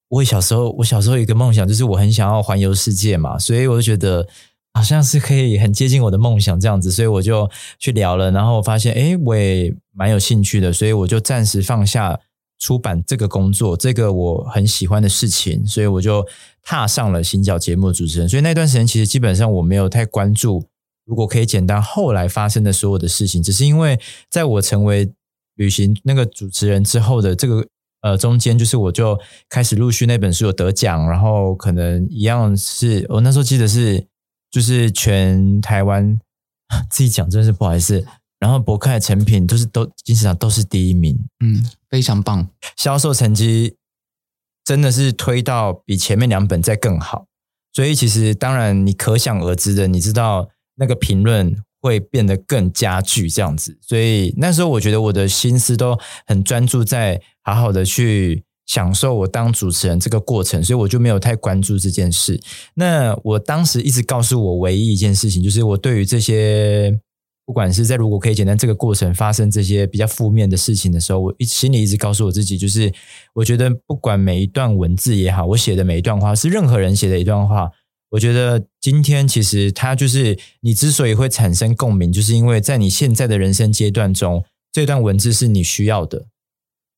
[0.09, 4.27] 我小时候我小时候有一个梦想，就是我很想要环游世界嘛，所以我就觉得。
[4.75, 12.19] 好像是可以很接近我的梦想这样子，所以我就去聊了，然后发现哎，我也蛮有兴趣的，所以我就暂时放下
[12.59, 16.27] 出版这个工作，这个我很喜欢的事情，所以我就
[16.61, 18.27] 踏上了新角节目主持人。
[18.27, 20.65] 所以那段时间其实基本上我没有太关注，
[21.05, 23.97] 如果可以简单后来发生的所有的事情，只是因为
[24.29, 25.09] 在我成为
[25.55, 27.65] 旅行那个主持人之后的这个
[28.01, 34.05] 呃中间，就是我就开始陆续那本书有得奖，然后可能一样是我那时候记得是。
[34.55, 36.17] 就是全台湾
[36.89, 38.07] 自己讲真是不好意思，
[38.39, 43.75] 然后博客的成品都是都金石堂都是第一名，嗯，非常棒，销售成绩
[44.63, 47.25] 真的是推到比前面两本再更好，
[47.73, 58.45] 所以其实当然你可想而知的，你知道那个评论会变得更加剧这样子，所以那时候我觉得我的心思都很专注在好好的去。
[58.65, 62.39] 享受我当主持人这个过程，所以我就没有太关注这件事。
[62.73, 66.99] 那我当时一直告诉我唯一一件事情，就是我对于这些，
[67.45, 72.91] 不管是在如果可以简单这个过程发生这些比较负面的事情的时候，我心里一直告诉我自己，就是
[73.33, 77.69] 我觉得不管每一段文字也好，我写的每一段话是任何人写的一段话，
[78.09, 86.25] 我觉得今天其实它就是你之所以会产生共鸣，就是因为在你现在的人生阶段中，这段文字是你需要的。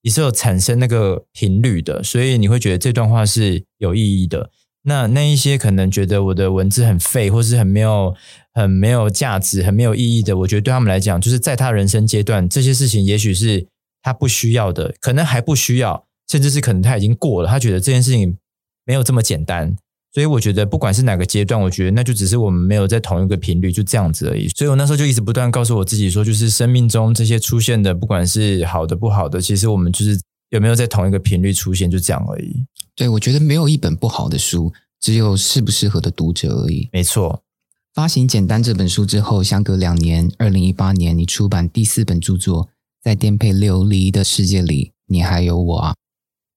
[0.01, 4.51] 你是有产生那个频率的，所以你会觉得这段话是有意义的。
[4.83, 8.15] 那那一些可能觉得我的文字很废，或是很没有、
[8.53, 13.67] 很没有价值、很没有意义的，我觉得对他们来讲，就是在他人生阶段，这些事情也许是
[14.01, 18.37] 他不需要的，可能还不需要，甚至是可能他已经过了，他觉得这件事情
[18.85, 19.75] 没有这么简单。
[20.13, 24.47] 所以我觉得，不管是哪个阶段，我觉得那就只是我们没有在同一个频率，就这样子而已。
[24.49, 32.65] 所以我那时候就一直不断告诉我自己说，就是生命中这些出现的，不管是好的不好的，其实我们就是有没有在同一个频率出现，就这样而已。
[32.95, 36.89] 对，我觉得没有一本不好的书，只有适不适合的读者而已。
[36.91, 37.43] 没错，
[37.93, 42.69] 发行《简单》这本书之后，相隔两年，二零一八年，你出版第四本著作，
[43.03, 45.95] 在颠沛流离的世界里，你还有我啊！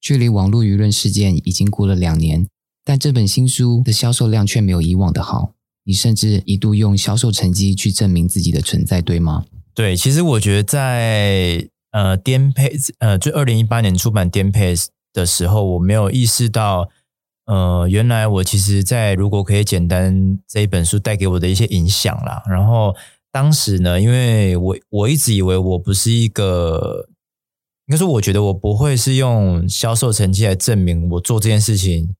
[0.01, 2.47] 距离网络舆论事件已经过了两年，
[2.91, 5.53] 但这本新书的销售量却没有以往的好。
[5.85, 9.45] 你甚至一度用销售成绩去证明自己的存在，对吗？
[9.77, 14.75] 对，其实我觉得在呃颠沛呃，就二零一八年出版颠沛
[15.13, 16.89] 的时候，我没有意识到，
[17.47, 22.43] 呃，原来我其实，在如果可以简单这一本书带给我的一些影响啦。
[22.49, 22.97] 然后
[23.31, 27.07] 当时呢，因为我我一直以为我不是一个。
[27.87, 32.15] 应该说，我觉得我不会是用销售成绩来证明我做这件事情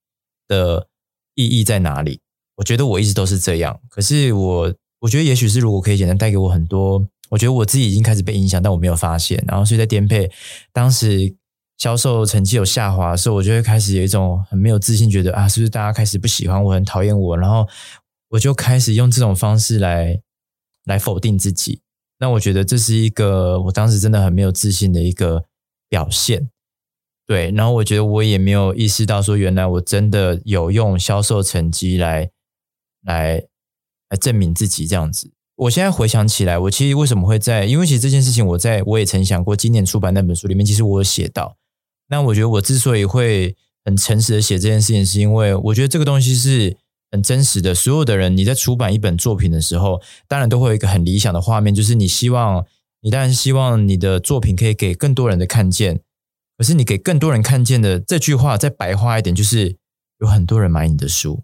[0.51, 0.89] 的
[1.37, 2.21] 意义在哪里。
[2.57, 3.81] 我觉得我一直都是这样。
[3.89, 9.43] 可是我，我觉得也许是如果可以简单带给我很多，我觉得我自己已经开始被影响，但我没有发现。
[9.47, 10.31] 然后，所以在颠沛
[10.73, 11.35] 当时
[11.79, 17.37] 销售成绩有下滑的时候，我就会开始有一种很没有自信，觉得啊，是不是大家开始不喜欢我，很讨厌我？
[17.37, 17.67] 然后
[18.31, 20.21] 我就开始用这种方式来
[20.85, 21.81] 来否定自己。
[22.19, 25.45] 那我觉得这是一个我当时真的很没有自信的一个。
[25.91, 26.49] 表现
[27.31, 32.29] 对，然后我觉得我也没有意识到说，原来我真的有用销售成绩来
[33.05, 33.45] 来
[34.09, 35.31] 来证明自己这样子。
[35.55, 37.67] 我现在回想起来，我其实为什么会在？
[37.67, 41.57] 因为其实这件事情，我在我也曾想过，今年出版那本书里面，其实我有写到。
[42.09, 46.77] 那我觉得我之所以会很诚实的写这件事情，是因为我觉得这个东西是
[47.13, 47.73] 很真实的。
[47.73, 52.67] 所有的人，你在出版一本作品的时候，当然都会有一个很理想的画面，就是你希望。
[53.03, 56.01] 你当然希望你的作品可以给更多人的看见，
[56.61, 59.79] 可是你给更多人看见的这句话，再白话一点，就是
[60.19, 61.43] 有很多人买你的书。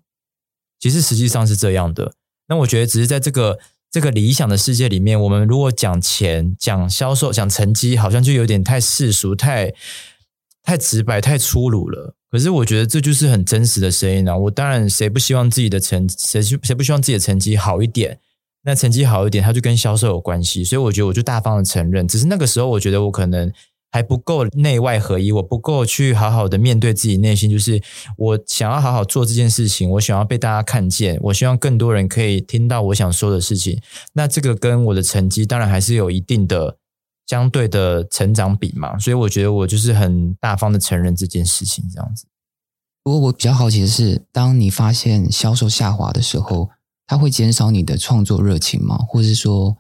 [0.79, 2.12] 其实实际上是这样的。
[2.48, 3.59] 那我觉得，只是在这个
[3.90, 9.72] 这个理想的世界里面，我们如果讲钱、讲销售、讲成绩，好像就有点太世俗、太
[10.62, 12.14] 太直白、太粗鲁了。
[12.31, 14.37] 可是我觉得这就是很真实的声音啊！
[14.37, 18.20] 我当然谁不希望自己的成谁谁不希望自己的成绩好一点？
[18.64, 22.07] 那成绩好一点，它就跟销售有关系，所以我觉得我就大方的承认。
[22.07, 23.50] 只是那个时候，我觉得我可能
[23.90, 27.83] 还不够内外合一，我不够去好好的面对自己内心，就是
[28.16, 33.81] 我想要好好做这件事情，我想要被大家看见，我希望更多人可以听到我想说的事情。
[34.12, 36.77] 那这个跟我的成绩当然还是有一定的
[37.27, 42.27] 相对的成长比嘛，所以我觉得我就是很大方的承认这件事情，这样子。
[43.03, 46.70] 不过我比较好奇的是，当你发现销售下滑的时候。
[47.09, 48.96] 它会减少你的创作热情吗？
[48.96, 49.77] 或者是说，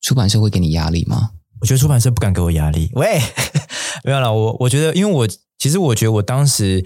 [0.00, 1.32] 出版社会给你压力吗？
[1.62, 2.90] 我觉得出版社不敢给我压力。
[2.94, 3.20] 喂，
[4.02, 4.32] 没有了。
[4.32, 6.84] 我我觉得，因为我其实我觉得，我当时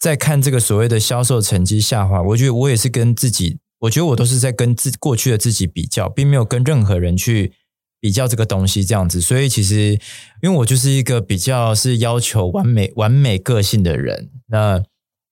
[0.00, 7.52] 在看这个所谓的销售成绩下滑，我觉得我也是跟自己，我觉得我都是在跟自过去的自己比较，并没有跟任何人去
[8.00, 9.20] 比较这个东西这样子。
[9.20, 9.98] 所以其实，
[10.42, 14.82] 因为我就是一个比较是要求完美、完美个性的人，那。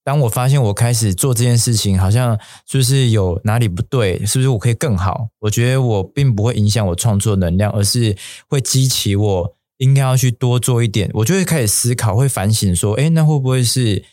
[0.05, 4.25] 当我发现我开始做这件事情，好像是不是有哪里不对？
[4.27, 5.29] 是不是我可以更好？
[5.41, 8.17] 我觉得我并不会影响我创作能量，而是
[8.49, 11.09] 会激起我应该要去多做一点。
[11.15, 14.05] 我就会开始思考，会反省说：，哎，那会不会是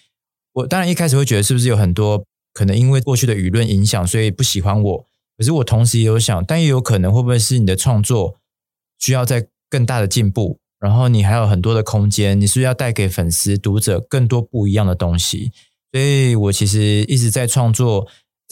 [0.54, 0.67] 我？
[0.67, 2.23] 当然一开始会觉得是不是有很多
[2.54, 5.06] 可能因为过去的舆论影响，所以不喜欢我。
[5.38, 8.38] 可是我同时也有想，但也有可能会不会是你的创作
[8.99, 15.52] 需要在更大的进步，然后你还有很多的空间，你是,不是要带给粉丝、读者更多不一样的东西。
[15.91, 18.08] 所以我其实一直在创作，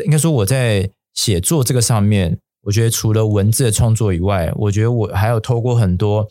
[0.05, 6.27] 应该说我在写作这个上面，我觉得除了文字的创作以外，我觉得我还有透过很多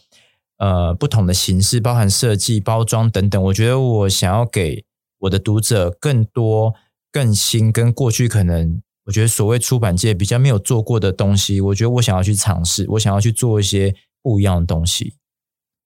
[0.58, 3.40] 呃不同的形式，包含设计、包装等等。
[3.44, 4.84] 我觉得我想要给
[5.20, 6.74] 我的读者更多、
[7.12, 15.14] 更新，跟过去可能我觉得所谓出版界比较没有做过的东西，我觉得我想要去尝试，我想要去做一些不一样的东西。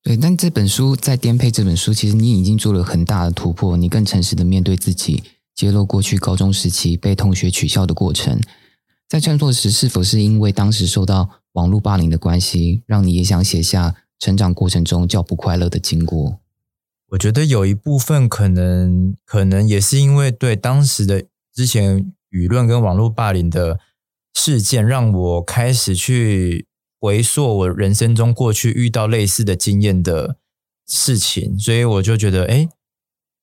[0.02, 3.76] 对，但这本书在颠沛这本书，其实你已经做了很大的突破。
[3.76, 5.22] 你更诚实的面对自己，
[5.54, 8.40] 揭露过去高中时期被同学取笑的过程。
[9.06, 16.38] 在创作时，是否是因为当时受到网络霸凌的关系，让你也想写下成长过程中较不快乐的经过？
[17.10, 23.78] 我觉得有一部分可能，可能也是因为对当时的之前舆论跟网络霸凌的
[24.32, 26.68] 事件，让我开始去。
[27.00, 30.36] 回溯我人生中过去遇到类似的经验的
[30.86, 32.68] 事情，所以我就觉得，哎，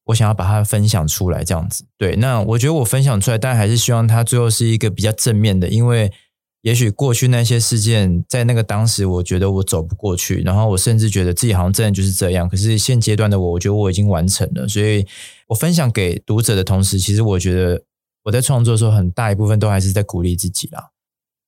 [0.06, 1.86] 我想要把它分享出来，这样子。
[1.98, 6.12] 对，那我觉得我分享出来，但还是希望它最后是一个比较正面的，因为
[6.62, 12.48] 也许过去那些事件，在那个当时，我觉得我走不过去，然后我甚至觉得自己好像真的就是这样。
[12.48, 15.06] 可是现阶段的我，我觉得我已经完成了，所以
[15.48, 17.82] 我分享给读者的同时，其实我觉得
[18.24, 20.92] 我在创作的时候，很大一部分都还是在鼓励自己啦。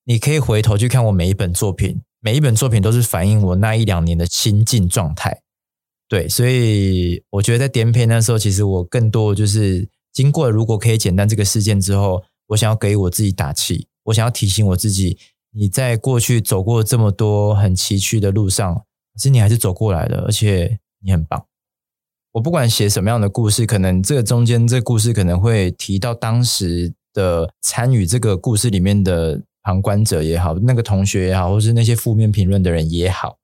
[0.10, 5.44] 你可以回头去看我每一本作品，每一本作品都是反映我那一两年的心境状态。
[6.08, 15.20] 对，所以我觉得在颠沛那时候，其实我更多就是经过如果可以简单这个事件之后，我想要给我自己打气，我想要提醒我自己，
[15.52, 21.46] 你在过去走过这么多很崎岖的路上，可是你还是走过来的，而且你很棒。
[22.32, 33.38] 我不管写什么样的故事，可能这个中间这故事可能会提到当时的参与这个故事里面的旁观者也好，那个同学也好，或是那些负面评论的人也好。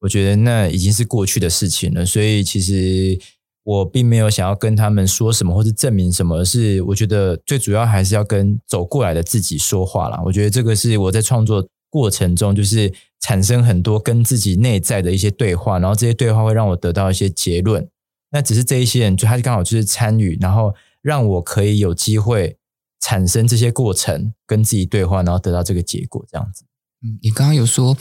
[0.00, 3.16] 我觉得那已经是过去的事情了，所以其实
[3.62, 10.20] 我并没有想要跟他们说什么，或是证明什么，是我觉得最主要还是要跟走过来的自己说话啦。
[10.24, 17.86] 我觉得这个是我在创作过程中，就是产生很多跟自己内在的一些对话，然后这些对话会让我得到一些结论。
[18.32, 22.56] 那只是这一些人，就他刚好就是参与，然后让我可以有机会
[23.00, 26.64] 产生这些过程，跟自己对话，然后得到这个结果，这样子。
[27.02, 27.96] 嗯，你刚刚有说。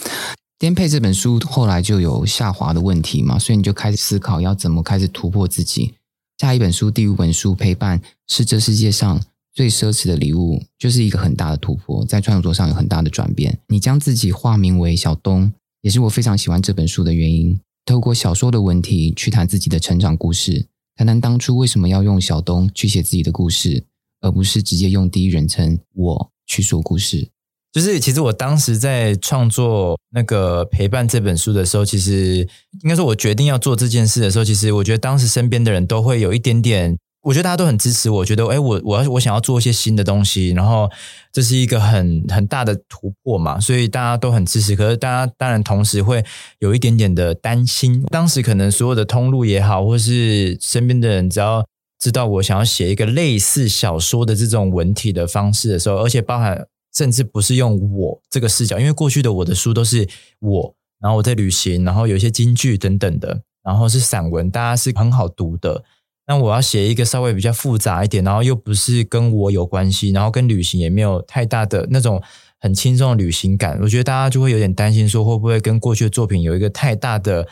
[0.59, 5.93] 颠沛这本书后来就有下滑的问题嘛，所以你就开始思考要怎么开始突破自己。
[6.37, 9.21] 下一本书，第五本书，陪伴是这世界上
[9.53, 13.57] 最奢侈的礼物，就是一个很大的突破，在创作上有很大的转变。
[13.67, 17.57] 你将自己化名为小东，也是我非常喜欢这本书的原因。
[17.85, 20.65] 透过小说的文体去谈自己的成长故事，
[20.97, 23.85] 谈谈当初为什么要用小东去写自己的故事，
[24.21, 27.29] 而不是直接用第一人称我去说故事。
[27.71, 32.37] 就是其实我当时在创作那个陪伴这本书的时候，其实
[32.81, 40.89] 应该说，我决定要做这件事的时候，其实我觉得当时身边的人都会有一点点，我觉得大家都很支持我，觉得哎，我我要我想要做一些新的东西，然后
[41.31, 44.75] 这是一个很很大的突破嘛，所以大家都很支持。
[44.75, 46.25] 可是大家当然同时会
[46.57, 51.63] 有一点点的担心，当时可能所有的通路也好，或是身边的人只要
[51.99, 56.67] 知道我想要写一个类似小说的这种文体的方式的时候，而且包含。
[56.91, 65.83] 甚至不是用我这个视角，因为过去的我的书都是我，然后我在旅行，然后有一些京剧等等的，然后是散文，大家是很好读的。
[66.25, 72.21] 那我要写一个稍微比较复杂一点，然后又不是跟我有关系，然后跟旅行也没有太大的那种
[72.59, 77.47] 很轻松的旅行感，我觉得大家就会有点担心，说会不会跟过去的作品有一个太大的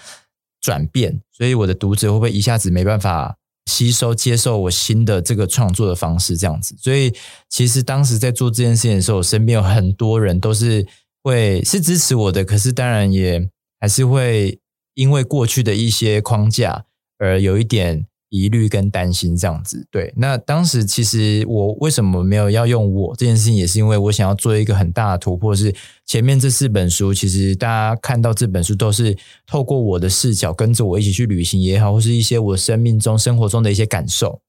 [0.59, 3.37] 转变，所以我的读者会不会一下子没办法？
[3.67, 6.75] 吸收、接受我新的这个创作的方式，这样子。
[6.79, 7.13] 所以，
[7.49, 10.87] 其实当时在做这件事情的时候，我身边有很多人都是
[11.21, 13.47] 会是支持我的，可是当然也
[13.79, 14.59] 还是会
[14.95, 16.85] 因为过去的一些框架
[17.19, 18.07] 而有一点。
[18.29, 20.13] 疑虑跟担心这样子，对。
[20.17, 25.55] 那当时其实我为什么没有要用我这件事情，也是因为我想要做一个很大的突破。
[25.55, 25.73] 是
[26.05, 34.41] 前面这四本书，其实大家看到这本书都是透过我的视角，跟着我一起去旅行也好，或是一些我生命中、生活中的一些感受。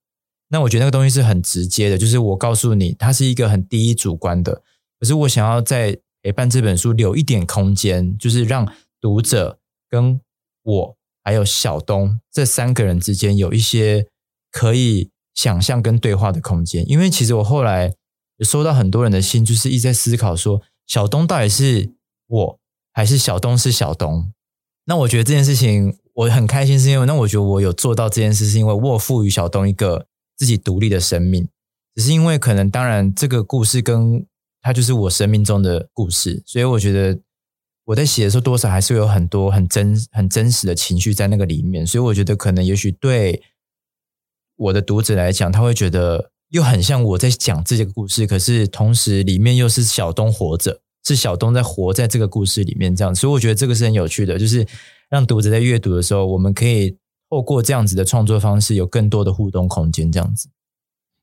[0.50, 4.62] 那我觉得那个东西是很直接的，就是我告诉你，它是一个很第一主观的。
[4.98, 8.66] 可是我想要在陪伴这本书留一点空间，就是让
[9.00, 10.20] 读者跟
[10.64, 10.97] 我。
[11.28, 14.06] 还有小东这三个人之间有一些
[14.50, 17.92] 可以想象跟对话的空间，因为其实我后来
[18.40, 21.92] 收到很多人的信，就是一直在思考说，小东到底是
[22.28, 22.58] 我
[22.94, 24.32] 还是小东是小东？
[24.86, 31.46] 那我觉得这件事情我很开心，是因为那我觉得我有做到这件事，是因为我赋予小东一个自己独立的生命，
[31.94, 34.24] 只是因为可能当然这个故事跟
[34.62, 37.20] 他就是我生命中的故事，所以我觉得。
[37.88, 43.42] 我在写的时候，多少还是有很多很真、很真实的情绪在那个里面，所以我觉得可能也许对
[44.56, 54.66] 我的读者来讲，他会觉得又很像我在讲这个故事，可是同时里面又是小东活着，是小东在活在这个故事里面这样，所以我觉得这个是很有趣的，就是
[55.08, 56.94] 让读者在阅读的时候，我们可以
[57.30, 60.50] 透过这样子的创作方式，有更多的互动空间这样子。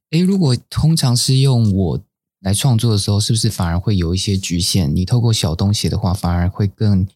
[0.09, 2.03] 诶，如果通常是用我。
[2.45, 4.95] 来创作的时候，是不是反而会有一些局限？
[4.95, 7.07] 你透过小东写的话，反而会更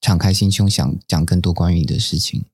[0.00, 2.46] 敞开心胸，想讲更多关于你的事情。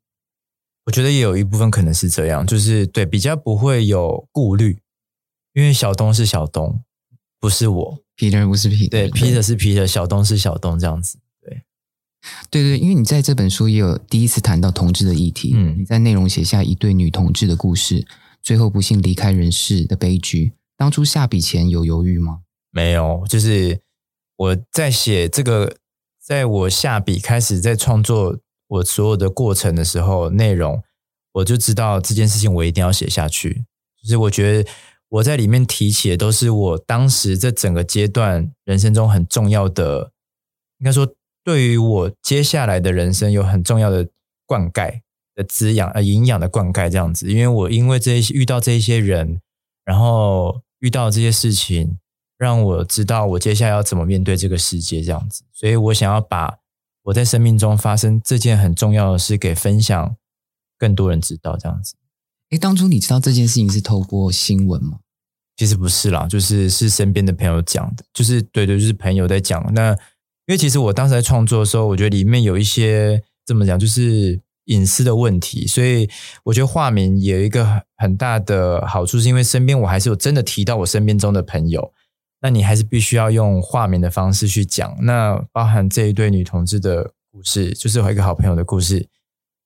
[0.87, 4.81] 我觉得也有一部分可能是这样，就是对比较不会有顾虑，
[5.53, 6.83] 因为小东是小东，
[7.39, 11.19] 不是我，Peter 不是 Peter，对，Peter 是 Peter，小东是小东，这样子。
[11.41, 11.63] 对，
[12.51, 18.05] 对对，因为你在这本书也有第一次谈到同志的议题，嗯，你在内容写下一对女同志的故事，
[18.43, 20.53] 最后不幸离开人世的悲剧。
[20.77, 22.41] 当初下笔前有犹豫吗？
[22.71, 23.81] 没有，就是
[24.37, 25.77] 我在写这个，
[26.21, 30.83] 在我下笔开始在创作我所有的过程的时候，内容
[31.35, 33.65] 我就知道这件事情我一定要写下去。
[34.03, 34.71] 就是我觉得
[35.09, 40.11] 我在里面提起的都是我当时这整个阶段人生中很重要的，
[40.81, 41.15] 应该说
[41.45, 44.09] 对于我接下来的人生有很重要的
[44.47, 45.01] 灌溉
[45.37, 47.31] 的滋养呃营养的灌溉这样子。
[47.31, 49.41] 因为我因为这些遇到这一些人，
[49.85, 50.61] 然后。
[50.81, 51.97] 遇到这些事情，
[52.37, 55.43] 让我知道我接下来要怎么面对这个世界，这样子。
[55.51, 56.59] 所以我想要把
[57.05, 60.15] 我在生命中发生这件很重要的事给分享，
[60.77, 61.95] 更多人知道，这样子。
[62.51, 64.99] 哎，当初你知道这件事情是透过新闻吗？
[65.57, 69.73] 其实不是啦，就是是身边的朋友讲的，就是对对，就是朋友在讲。
[69.73, 69.97] 那因
[70.49, 76.09] 为其实我当时在创作的时候，我觉得里面有一些怎么讲，就是隐私的问题，所以
[76.45, 81.93] 我觉得化名有一个很大的好处，是因为身边我还是有真的提到我身边中的朋友，
[82.41, 84.97] 那你还是必须要用化名的方式去讲。
[85.03, 89.09] 那包含这一对女同志的故事，就是我一个好朋友的故事，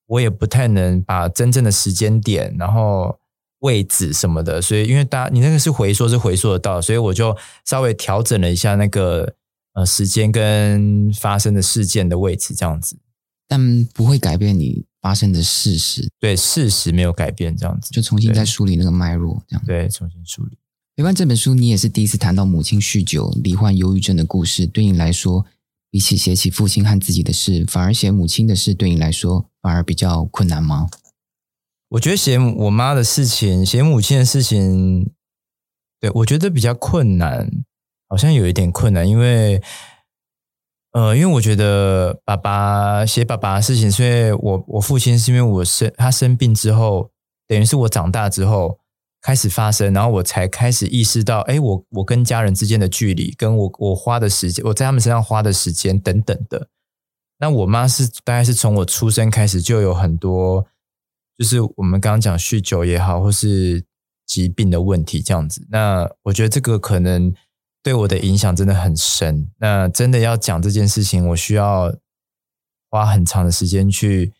[0.06, 3.18] 我也不太能把真正的时间点，然后。
[3.62, 9.34] 位置什么的，所以因为大家你那个是回溯是回溯得到，所以我就稍微调整了一下那个
[9.74, 12.96] 呃时间跟发生的事件的位置这样子，
[13.48, 16.08] 但不会改变你发生的事实。
[16.18, 20.58] 对，事实没有改变，这样子就重新再梳理那个脉络，这样对，重新梳理。
[20.96, 24.66] 陪伴这本书，你也是第一次谈到母亲酗酒、罹患忧郁症的故事。
[24.66, 25.46] 对你来说，
[25.90, 30.88] 比起写起父亲和自己的事，反而写母亲的事，对你来说反而比较困难吗？
[31.90, 35.10] 我觉得写我妈的事情，写母亲的事情，
[36.00, 37.48] 对我觉得比较困难，
[38.08, 39.62] 好像有一点困难，因为，
[40.98, 47.10] 呃，因为我觉得爸爸写爸爸的事情，所以我我父亲是因为我生他生病之后，
[47.46, 48.80] 等于是我长大之后
[49.22, 56.66] 开始发生，然后我才开始意识到，哎，我我跟家人之间的距离，跟我我花的时间，我在他们身上花的时间等等的。
[57.38, 60.66] 那我妈是大概是从我出生开始就有很多。
[61.38, 63.84] 就是我们刚刚讲酗酒也好，或是
[64.26, 67.32] 疾病的问题这样子，那我觉得这个可能
[67.82, 69.50] 对我的影响真的很深。
[69.58, 71.96] 那真的要讲这件事情，我需要
[72.90, 74.32] 花很长的时间去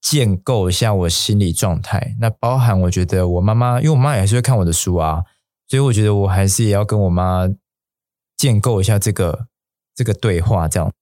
[0.00, 2.16] 建构一下我心理状态。
[2.20, 5.24] 那包含我觉得我妈妈，因为我妈也是会看我的书啊，
[5.68, 7.48] 所以我觉得我还是也要跟我妈
[8.36, 9.46] 建构一下这个
[9.94, 10.92] 这个对话这样。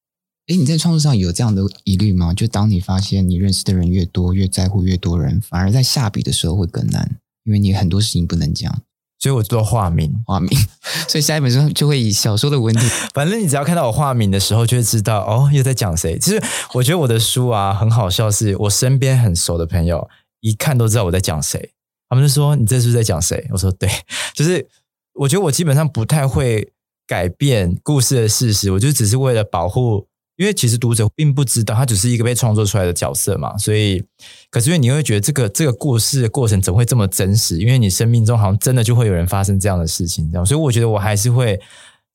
[0.47, 2.35] 哎，你在创作上有这样的疑虑吗？
[2.35, 8.83] 就当你发现你认识的人越多，越在乎越多人，反而在下笔的时候会更难，因为你很多事情不能讲，
[9.21, 10.49] 所以我做化名，化名，
[11.07, 12.87] 所以下一本书就会以小说的文体。
[13.14, 16.18] 反正你只要看到我化名的时候，就会知道哦，又在讲谁。
[16.18, 16.43] 其实
[16.73, 20.09] 我觉得我的书啊很好笑，是我身边很熟的朋友
[20.41, 21.73] 一看都知道我在讲谁，
[22.09, 23.47] 他们就说你这是在讲谁？
[23.53, 23.89] 我说对，
[24.35, 24.66] 就是
[25.12, 26.73] 我觉得我基本上不太会
[27.07, 30.10] 改变故事的事实，我就只是为了保护。
[30.41, 34.03] 因为其实读者并不知道，他只是一个被创作出来的角色嘛，所以，
[34.51, 37.59] 可是因为你会觉得这个这个故事的过程怎么会这么真实？
[37.59, 41.61] 因为你生命中好像真的就会有人发生这样的事情，这样，所以我觉得我还是会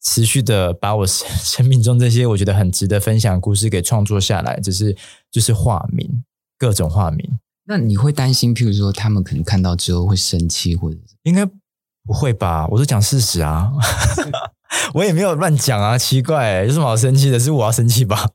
[0.01, 4.97] 持续的把我生命中这些我觉得很值得分享的故事给创作下来，只是
[5.29, 6.23] 就是化名，
[6.57, 7.29] 各种化名。
[7.67, 12.65] 那你会担心，譬如说他们可能看到之后会生气，或者应该不会吧？
[12.69, 13.71] 我是讲事实啊。
[14.93, 17.39] 我也没有乱讲啊，奇怪，有什么好生气的？
[17.39, 18.27] 是我要生气吧？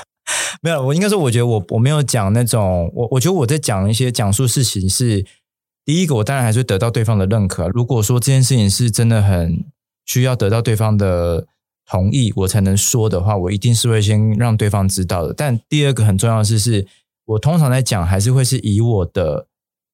[0.62, 5.24] 没有，我应该说，我觉得我我没有讲那种，我我觉得我在讲一些讲述事情是
[5.84, 7.68] 第一个，我当然还是会得到对方的认可。
[7.68, 9.64] 如果说这件事情是真的很
[10.04, 11.46] 需要得到对方的
[11.86, 15.32] 同意，我才能说的话，我一定是会先让对方知道的。
[15.32, 16.86] 但第二个很重要的事，是
[17.24, 19.46] 我通常在讲，还是会是以我的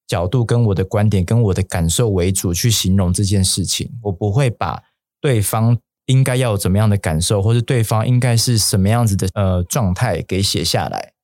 [0.07, 4.83] 角度、跟我的观点、跟我的感受为主去形容这件事情，我不会把。
[5.25, 11.15] 对方应该要有怎么样的感受，或者对方应该是什么样子的呃状态，给写下来。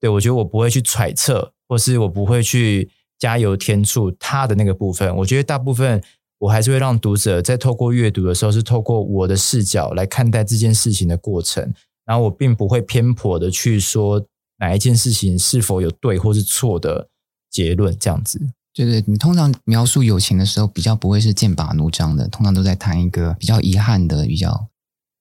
[0.00, 5.14] 对我觉得我不会去揣测，或是我不会去加油添醋他的那个部分。
[5.18, 6.02] 我觉得大部分
[6.38, 11.70] 我还是会让读者在透过阅读的时候，是透过我的视角来看待这件事情的过程。
[12.06, 14.24] 然后我并不会偏颇的去说
[14.60, 17.10] 哪一件事情是否有对或是错的
[17.50, 18.40] 结论，这样子。
[18.74, 24.68] 对对，你通常描述友情的时候，比较不会是剑拔弩张的，通常都在谈一个比较遗憾的，比较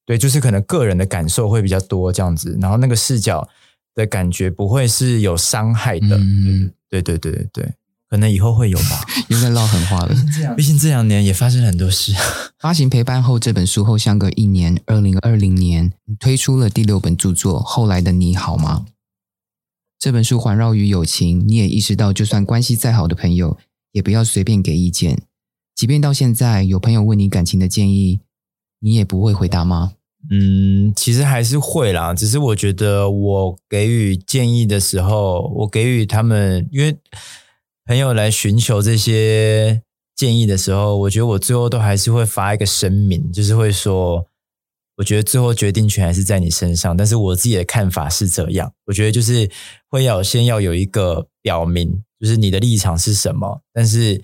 [0.06, 3.48] 对，就是可能个人的感受会比较多这样子，然后那个视角
[3.94, 6.18] 的感觉不会是有伤害的。
[6.18, 7.74] 嗯，对对对对对，
[8.10, 10.16] 可能以后会有吧， 有点唠狠话了。
[10.56, 12.14] 毕竟这两年也发生了很多事。
[12.60, 18.86] 发行陪伴后，这本书后相隔一年，二零二零年推出了第六本著作《后来的你好吗》。
[20.02, 23.56] 这本书环绕于友情，你也意识到，就算关系再好的朋友，
[23.92, 25.22] 也不要随便给意见。
[25.76, 28.20] 即便到现在，有朋友问你感情的建议，
[28.80, 29.94] 你也不会回答吗？
[30.32, 32.16] 嗯，其实还是会啦。
[32.16, 36.98] 只是我觉得，我给予建议的时候，我给予他们，因为
[37.86, 39.84] 朋友来寻求这些
[40.16, 44.26] 建议的时候，我觉得我最后都还是会发一个声明，就是会说。
[45.02, 48.72] 我觉得最后决定权还是在你身上，但是我自己的看法是这样。
[48.86, 49.50] 我觉得就是
[49.90, 53.64] 会要先要有一个表明，就是你的立场是什么。
[53.74, 54.24] 但是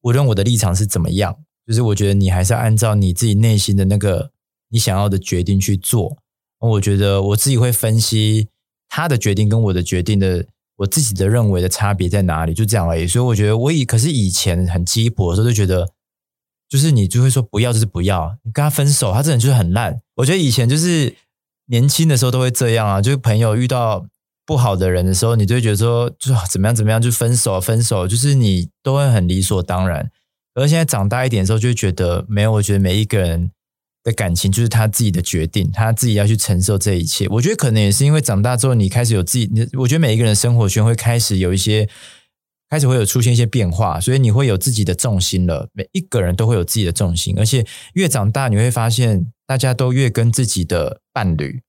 [0.00, 4.30] 无论我的立场是怎么样，就是我觉得你还是要按照你自己内心的那个
[4.70, 6.16] 你想要的决定去做。
[6.58, 8.48] 我觉得我自己会分析
[8.88, 10.46] 他的决定跟我的决定的
[10.76, 13.06] 我自己的认为的差别在哪里，就这样而已。
[13.06, 15.90] 所以我觉得我以可是以前很鸡婆的时候就觉得，
[16.74, 20.00] 就是你就会说不要就是不要，你跟他分手，他这人就是很烂。
[20.16, 21.14] 我觉得以前就是
[21.66, 24.04] 年轻的时候都会这样啊，就是朋友遇到
[24.44, 30.10] 不好的人的时候，你就会觉得说就怎么样怎么样就分手分手，就是你都会很理所当然。
[30.54, 33.52] 而现在长大一点的时候，就觉得没有，我觉得每一个人。
[34.04, 37.26] 的感情就是他自己的决定，他自己要去承受这一切。
[37.30, 41.88] 我觉得可能也是因为长大之后，你开始有自己，你我觉得每一个人生活圈会开始有一些，
[42.70, 45.68] 开始会有出现一些变化，所以你会有自己的重心了。
[45.72, 51.62] 每一个人都会有自己的重心，而且越长大，你会发现大家都越跟自己的伴侣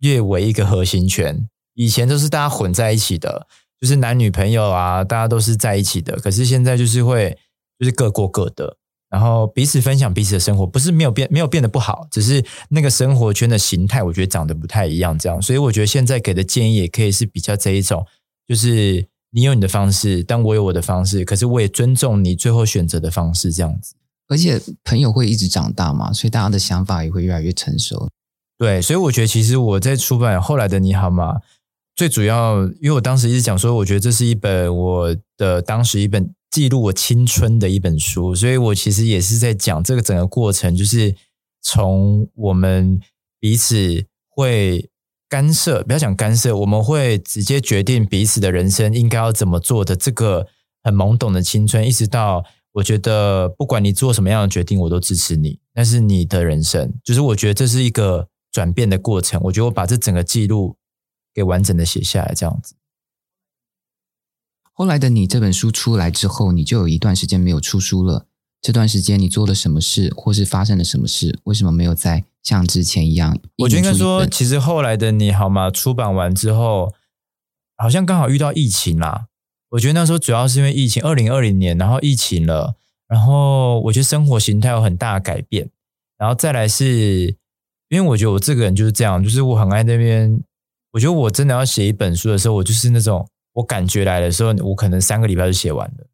[0.00, 1.48] 越为一个核心圈。
[1.74, 3.46] 以前都是大家混在一起的，
[3.80, 6.16] 就是男女朋友啊，大家都是在一起的。
[6.16, 7.36] 可是现在就是会，
[7.78, 8.76] 就是各过各的。
[9.10, 15.18] 然后彼此分享彼此的生活，不是没有变，没有变得不好，只是那个生活圈的形态，我觉得长得不太一样。
[15.18, 18.06] 这样，所以我觉得现在给的建议也可以是比较这一种，
[18.48, 23.96] 就是你有你的方式，但我有我的方式，可是我也尊重你最后选择的方式，这样子。
[24.28, 28.08] 而且朋友会一直长大嘛，所以大家的想法也会越来越成熟。
[28.56, 31.40] 对，所以我觉得其实我在出版后来的你好吗？
[31.96, 36.32] 最主要，因为我当时一直讲说，我觉得这是一本我的当时一本。
[36.52, 41.16] 记录我青春的一本书，所以我其实也是在讲这个整个过程，就是
[41.62, 43.00] 从我们
[43.40, 44.90] 彼此会
[45.32, 50.46] 干涉，不要讲干涉，我们会直接决定彼此的人生应该要怎么做的这个
[50.82, 59.40] 很懵懂的青春，一直到我觉得不管你做什么样的决定，我都支持你，那是你的人生，就是我觉得这是一个转变的过程。
[59.44, 60.76] 我觉得我把这整个记录
[61.32, 62.74] 给完整的写下来，这样子。
[64.74, 68.26] 后来的你这本书出来之后，你就有一段时间没有出书了。
[68.60, 71.40] 这段时间你做了什么事，或是发生了什么事？
[71.44, 73.38] 为什么没有再像之前一样？
[73.58, 75.70] 我觉得应该说，其实后来的你好吗？
[75.70, 76.92] 出版完之后，
[77.76, 79.26] 好像刚好遇到疫情啦。
[79.70, 82.76] 我觉得那时候主要是因为疫情，二零二零年，然后疫情了，
[83.08, 85.70] 然后我觉得生活形态有很大的改变，
[86.18, 87.36] 然后再来是
[87.88, 90.42] 因为我觉得我这个人就是这样，就是我很爱那边。
[90.92, 93.26] 我觉得我真的要写一本书的时候，我就是那种。
[93.54, 96.06] 我感觉来的时候，我可能三个礼拜就写完了。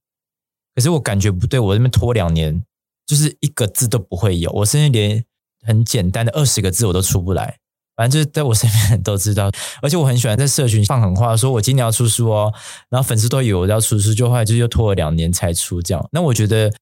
[0.74, 2.60] 可是我感觉不对，我这边拖两年，
[3.06, 4.50] 就是一个字都不会有。
[4.50, 5.24] 我甚至连
[5.68, 7.58] 很简单的二十个字我都出不来。
[7.94, 9.50] 反正就是在我身边人都知道，
[9.82, 12.52] 而且我很喜欢在社群放狠话，说我今年要出书哦。
[12.88, 16.08] 然后粉丝都以为我要出书，就后来就又拖了两年才出这样。
[16.12, 16.72] 那我觉得，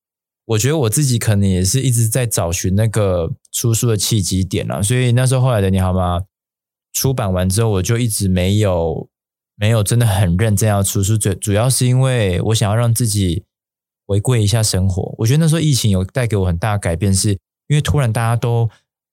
[0.45, 4.83] 我觉得我自己可能也是一直在找寻那个出书的契机点了。
[4.83, 6.23] 所以那时候后来的你好吗？
[6.93, 9.09] 出版完之后，我就一直没有。
[9.59, 13.43] 没有真的很认真要出书，主主要是因为我想要让自己
[14.07, 15.15] 回归一下生活。
[15.17, 17.39] 我觉得那时候疫情有带给我很大改变，是
[17.69, 18.69] 因为突然大家都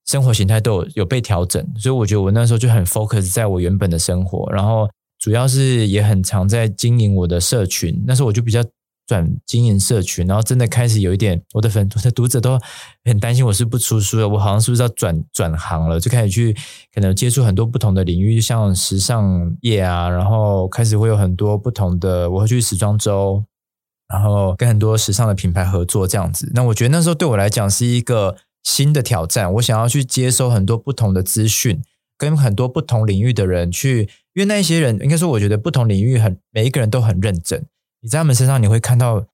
[0.06, 4.90] 生活形态都有有被调整，所以我觉得我那时候就很 focus 在我原本的生活，然后
[5.20, 8.04] 主要是也很常在经营我的社群。
[8.06, 8.64] 那时候我就比较。
[9.06, 12.58] 转经营社群，然后真的开始有一点，我的粉我的读者都
[13.04, 16.00] 很担心我是不出书了，我好像是不是要转转行了？
[16.00, 16.56] 就开始去
[16.94, 23.44] 可能接触很多不同的领域，像时尚业啊，然后开始会有很多不同的，我会去时装周，
[24.14, 26.52] 然后跟很多时尚的品牌合作这样子。
[26.54, 31.82] 那我觉得那时候对我来讲是一个新的挑战，我想要去接收很多不同的资讯，
[32.16, 34.02] 跟很多不同领域的人去，
[34.36, 37.66] 因为那些人应该说，我觉得不同领域很每一个人都很认真。
[38.02, 39.26] 你在他们身上，你会看到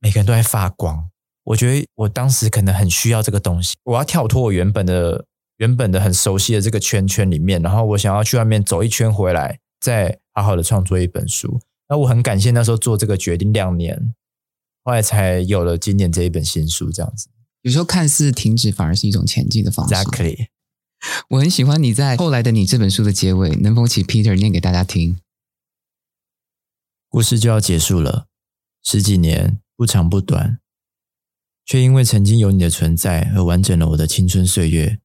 [0.00, 1.08] 每个人都在发光。
[1.44, 5.24] 我觉得我当时可能很需要这个东西，我要跳脱我原本的、
[5.58, 11.60] 原本的很熟悉的这个圈圈里面，然后我想要去外面走一圈回来，再好好的创作一本书。
[11.88, 14.14] 那我很感谢那时候做这个决定两年，
[14.84, 16.92] 后来才有了今年这一本新书。
[16.92, 17.28] 这样子，
[17.62, 19.94] 有时候看似停止，反而是一种前进的方式。
[19.94, 20.48] Exactly，
[21.30, 25.18] 我很喜欢你在后来的你这本书的结尾，能否请 Peter 念给大家听？
[27.08, 28.26] 故事就要结束了，
[28.82, 30.60] 十几年不长不短，
[31.64, 34.98] 却因为曾经有你的存在而完整了我的青春岁月。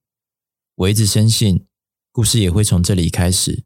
[0.75, 1.65] 我一直深信，
[2.11, 3.63] 故事也会从这里开始。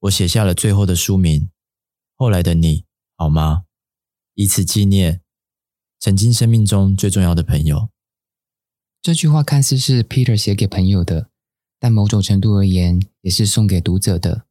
[0.00, 1.42] 我写下了最后的书名，
[2.20, 2.84] 《后来的你
[3.16, 3.60] 好吗》，
[4.34, 5.22] 以此纪念
[5.98, 7.88] 曾经生命中最重要的朋友。
[9.00, 11.30] 这句话看似是 Peter 写给朋友的，
[11.78, 14.44] 但某种程度而言，也是送给读者的。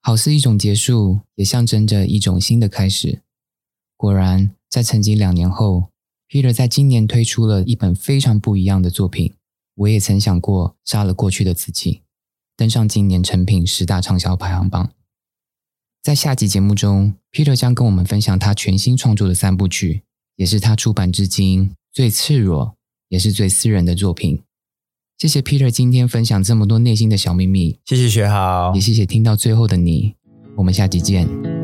[0.00, 3.20] 好似一种结束，也象征着一种新的开始。
[3.98, 5.90] 果然，在曾经两年后
[6.30, 9.34] ，Peter 在今年推出了一本非常不一样的作品。
[9.74, 12.00] 我也曾想过杀了过去的自己，
[12.56, 14.94] 登上今年成品十大畅销排行榜。
[16.06, 20.02] 在下集节目中，Peter 将跟我们分享他全新创作的三部曲，
[20.36, 22.76] 也是他出版至今最赤裸，
[23.08, 24.40] 也是最私人的作品。
[25.18, 30.14] 谢谢 Peter 今天分享这么多内心的小秘密，谢谢学好，也谢谢听到最后的你，
[30.54, 31.55] 我们下集见。